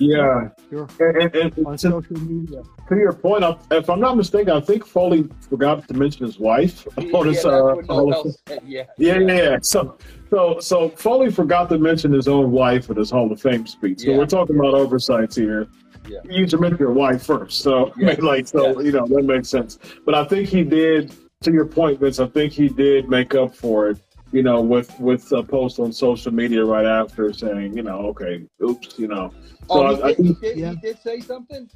Yeah. 0.00 0.48
Sure. 0.70 0.88
And, 0.98 1.16
and, 1.36 1.54
and 1.56 1.66
On 1.66 1.72
to, 1.76 1.78
social 1.78 2.18
media. 2.20 2.62
to 2.88 2.96
your 2.96 3.12
point, 3.12 3.44
I- 3.44 3.56
if 3.70 3.88
I'm 3.88 4.00
not 4.00 4.16
mistaken, 4.16 4.52
I 4.52 4.60
think 4.60 4.84
Foley 4.84 5.28
forgot 5.48 5.86
to 5.86 5.94
mention 5.94 6.26
his 6.26 6.38
wife. 6.40 6.84
Yeah, 6.98 7.12
on 7.16 7.26
his, 7.28 7.42
that's 7.42 7.46
uh, 7.46 7.62
what 7.76 7.86
Noelle 7.88 8.34
said. 8.48 8.60
Yeah. 8.66 8.84
Yeah, 8.98 9.18
yeah, 9.18 9.36
yeah. 9.36 9.58
So, 9.62 9.96
so, 10.30 10.58
so 10.58 10.88
Foley 10.88 11.30
forgot 11.30 11.68
to 11.68 11.78
mention 11.78 12.12
his 12.12 12.26
own 12.26 12.50
wife 12.50 12.90
in 12.90 12.96
his 12.96 13.10
Hall 13.10 13.30
of 13.30 13.40
Fame 13.40 13.66
speech. 13.68 14.00
So 14.00 14.10
Yeah. 14.10 14.18
we're 14.18 14.26
talking 14.26 14.56
about 14.58 14.74
oversights 14.74 15.36
here. 15.36 15.68
Yeah. 16.08 16.18
You 16.28 16.48
should 16.48 16.60
mention 16.60 16.78
your 16.80 16.92
wife 16.92 17.22
first. 17.24 17.60
So, 17.62 17.92
I 17.92 17.92
mean, 17.98 18.08
Yeah. 18.18 18.24
like, 18.24 18.48
so 18.48 18.80
Yeah. 18.80 18.86
you 18.86 18.92
know 18.92 19.06
that 19.06 19.22
makes 19.24 19.48
sense. 19.48 19.78
But 20.04 20.14
I 20.16 20.24
think 20.24 20.48
he 20.48 20.64
did. 20.64 21.14
To 21.44 21.52
your 21.52 21.66
point, 21.66 22.00
Vince, 22.00 22.20
I 22.20 22.26
think 22.26 22.52
he 22.54 22.68
did 22.68 23.08
make 23.08 23.34
up 23.34 23.54
for 23.54 23.90
it. 23.90 23.98
You 24.32 24.42
know, 24.42 24.60
with 24.62 24.98
with 24.98 25.30
a 25.32 25.42
post 25.44 25.78
on 25.78 25.92
social 25.92 26.32
media 26.32 26.64
right 26.64 26.86
after 26.86 27.32
saying, 27.32 27.76
you 27.76 27.82
know, 27.84 27.98
okay, 28.08 28.44
oops, 28.62 28.98
you 28.98 29.06
know. 29.06 29.30
So 29.68 29.86
Oh, 29.86 29.86
I, 29.86 29.94
he, 29.94 30.02
I 30.02 30.06
did, 30.08 30.16
he, 30.16 30.24
think, 30.24 30.40
did, 30.40 30.58
Yeah. 30.58 30.70
he 30.70 30.76
did 30.76 30.98
say 31.02 31.20
something. 31.20 31.70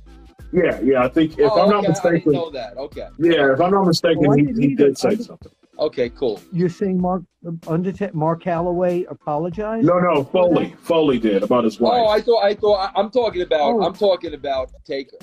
yeah, 0.52 0.80
yeah. 0.80 1.04
I 1.04 1.08
think 1.08 1.38
if 1.38 1.50
oh, 1.52 1.60
I'm 1.60 1.68
okay, 1.68 1.70
not 1.70 1.76
I 1.76 1.80
didn't 1.80 1.88
mistaken, 1.90 2.32
know 2.32 2.50
that. 2.50 2.76
Okay. 2.76 3.08
yeah, 3.18 3.52
if 3.52 3.60
I'm 3.60 3.70
not 3.70 3.84
mistaken, 3.84 4.26
Oh, 4.26 4.32
I 4.32 4.36
he, 4.38 4.42
didn't 4.46 4.60
he 4.62 4.68
either. 4.72 4.86
did 4.86 4.98
say 4.98 5.10
did- 5.10 5.24
something. 5.24 5.52
Okay. 5.78 6.08
Cool. 6.08 6.40
You're 6.50 6.68
saying 6.70 7.00
Mark 7.00 7.22
Undertaker, 7.68 8.16
Mark 8.16 8.42
Calaway 8.42 9.04
apologized? 9.08 9.86
No, 9.86 10.00
no, 10.00 10.24
Foley, 10.24 10.74
Foley 10.80 11.20
did 11.20 11.44
about 11.44 11.62
his 11.62 11.78
oh, 11.80 11.84
wife. 11.84 12.00
Oh, 12.02 12.08
I 12.08 12.20
thought 12.20 12.42
I 12.42 12.54
thought 12.54 12.74
I, 12.96 13.00
I'm 13.00 13.10
talking 13.10 13.42
about 13.42 13.60
Oh. 13.74 13.82
I'm 13.82 13.94
talking 13.94 14.34
about 14.34 14.72
Taker. 14.84 15.18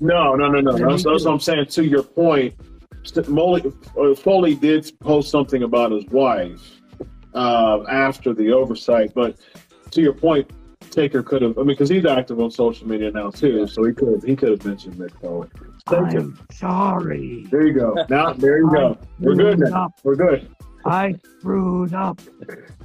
No, 0.00 0.34
no, 0.34 0.48
no, 0.48 0.60
no. 0.60 0.76
Yeah, 0.76 0.86
That's, 0.88 1.04
that's 1.04 1.24
what 1.26 1.32
I'm 1.34 1.38
saying. 1.38 1.66
To 1.66 1.84
your 1.84 2.02
point, 2.02 2.54
Moley, 3.28 3.72
uh, 3.98 4.14
Foley 4.14 4.54
did 4.54 4.90
post 5.00 5.30
something 5.30 5.62
about 5.62 5.92
his 5.92 6.04
wife 6.06 6.80
uh, 7.34 7.82
after 7.88 8.32
the 8.32 8.52
oversight, 8.52 9.12
but 9.14 9.36
to 9.90 10.00
your 10.00 10.12
point, 10.12 10.50
Taker 10.90 11.22
could 11.22 11.42
have. 11.42 11.58
I 11.58 11.62
mean, 11.62 11.68
because 11.68 11.88
he's 11.88 12.04
active 12.04 12.38
on 12.40 12.50
social 12.50 12.86
media 12.86 13.10
now 13.10 13.30
too, 13.30 13.66
so 13.66 13.84
he 13.84 13.92
could 13.92 14.22
he 14.24 14.36
could 14.36 14.50
have 14.50 14.64
mentioned 14.64 14.96
Mick 14.96 15.12
Foley. 15.20 15.48
Thank. 15.88 16.14
I'm 16.14 16.38
sorry. 16.52 17.46
There 17.50 17.66
you 17.66 17.72
go. 17.72 17.94
Now 18.08 18.34
there 18.34 18.58
you 18.58 18.70
go. 18.70 18.98
We're 19.18 19.34
good 19.34 19.58
now. 19.58 19.94
We're 20.02 20.16
good. 20.16 20.48
I 20.84 21.14
screwed 21.38 21.94
up. 21.94 22.20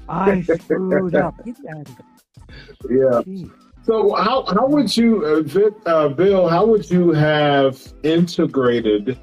I 0.07 0.41
screwed 0.41 1.15
up. 1.15 1.35
Get 1.45 1.55
out 1.69 1.89
of 1.89 2.91
Yeah. 2.91 3.21
So 3.83 4.15
how 4.15 4.45
how 4.45 4.67
would 4.67 4.95
you, 4.95 5.25
uh, 5.25 5.41
Vic, 5.41 5.73
uh, 5.85 6.09
Bill? 6.09 6.47
How 6.47 6.65
would 6.65 6.89
you 6.89 7.11
have 7.11 7.81
integrated 8.03 9.17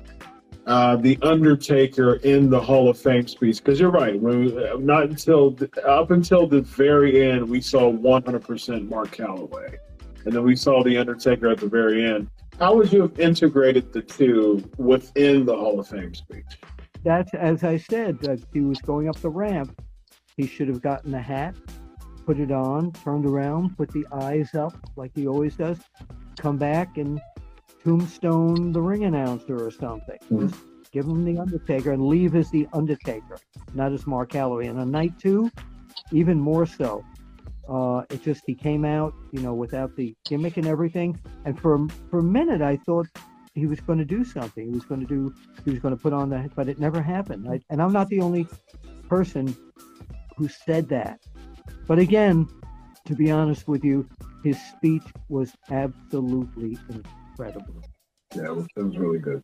uh, 0.66 0.96
the 0.96 1.18
Undertaker 1.22 2.14
in 2.16 2.50
the 2.50 2.61
Hall 2.61 2.88
of 2.88 2.98
Fame 2.98 3.27
speech? 3.27 3.59
Because 3.59 3.79
you're 3.79 3.90
right. 3.90 4.20
We, 4.20 4.57
uh, 4.57 4.77
not 4.79 5.05
until 5.05 5.57
up 5.87 6.11
until 6.11 6.46
the 6.46 6.62
very 6.62 7.31
end, 7.31 7.48
we 7.48 7.61
saw 7.61 7.92
100% 7.92 8.88
Mark 8.88 9.16
Calaway, 9.16 9.77
and 10.24 10.35
then 10.35 10.42
we 10.42 10.57
saw 10.57 10.83
the 10.83 10.96
Undertaker 10.96 11.48
at 11.48 11.59
the 11.59 11.68
very 11.68 12.05
end. 12.05 12.29
How 12.59 12.74
would 12.77 12.92
you 12.92 13.03
have 13.03 13.18
integrated 13.18 13.92
the 13.92 14.03
two 14.03 14.68
within 14.77 15.44
the 15.44 15.57
Hall 15.57 15.81
of 15.81 15.88
Fame 15.88 16.14
speech? 16.14 16.44
That's 17.05 17.35
as 17.35 17.64
I 17.64 17.77
said. 17.77 18.18
He 18.53 18.61
was 18.61 18.81
going 18.81 19.09
up 19.09 19.16
the 19.16 19.31
ramp, 19.31 19.81
he 20.37 20.46
should 20.46 20.68
have 20.68 20.81
gotten 20.81 21.11
the 21.11 21.20
hat, 21.20 21.55
put 22.24 22.40
it 22.40 22.50
on, 22.50 22.92
turned 22.92 23.27
around, 23.27 23.77
put 23.77 23.90
the 23.90 24.07
eyes 24.12 24.55
up 24.55 24.74
like 24.96 25.12
he 25.14 25.27
always 25.27 25.57
does, 25.57 25.79
come 26.38 26.57
back 26.57 26.96
and 26.96 27.20
tombstone 27.85 28.73
the 28.73 28.81
ring 28.81 29.05
announcer 29.05 29.64
or 29.64 29.70
something. 29.70 30.18
Mhm. 30.31 30.40
Just 30.51 30.90
give 30.92 31.05
him 31.07 31.25
the 31.25 31.38
Undertaker 31.38 31.92
and 31.92 32.07
leave 32.07 32.35
as 32.35 32.51
the 32.51 32.66
Undertaker, 32.73 33.37
not 33.75 33.92
as 33.92 34.07
Mark 34.07 34.31
Calaway. 34.33 34.68
And 34.70 34.79
on 34.79 34.90
night 34.90 35.18
two, 35.18 35.51
even 36.12 36.40
more 36.40 36.66
so. 36.66 37.05
Uh, 37.68 38.03
it 38.11 38.23
just 38.23 38.42
he 38.47 38.55
came 38.55 38.85
out, 38.85 39.14
you 39.33 39.40
know, 39.40 39.55
without 39.55 39.94
the 39.97 40.14
gimmick 40.29 40.57
and 40.59 40.66
everything. 40.66 41.18
And 41.47 41.59
for 41.59 41.75
a- 41.77 41.88
for 42.11 42.18
a 42.18 42.23
minute, 42.23 42.61
I 42.61 42.77
thought 42.77 43.07
he 43.55 43.66
was 43.66 43.81
going 43.81 43.99
to 43.99 44.05
do 44.05 44.25
something. 44.25 44.66
He 44.66 44.73
was 44.73 44.85
going 44.85 45.01
to 45.01 45.07
do. 45.07 45.33
He 45.64 45.70
was 45.70 45.81
going 45.81 45.97
to 45.97 46.01
put 46.03 46.12
on 46.12 46.29
the. 46.29 46.51
But 46.55 46.68
it 46.68 46.79
never 46.79 47.01
happened. 47.01 47.49
I, 47.49 47.61
and 47.70 47.81
I'm 47.81 47.92
not 47.92 48.09
the 48.09 48.20
only 48.20 48.47
person 49.09 49.55
who 50.37 50.49
said 50.49 50.88
that. 50.88 51.20
But 51.87 51.99
again, 51.99 52.49
to 53.07 53.14
be 53.14 53.31
honest 53.31 53.66
with 53.68 53.83
you, 53.85 54.07
his 54.42 54.59
speech 54.61 55.05
was 55.29 55.53
absolutely 55.70 56.77
incredible. 57.38 57.83
Yeah, 58.35 58.44
it 58.47 58.57
was, 58.57 58.66
it 58.77 58.83
was 58.83 58.99
really 58.99 59.18
good. 59.18 59.42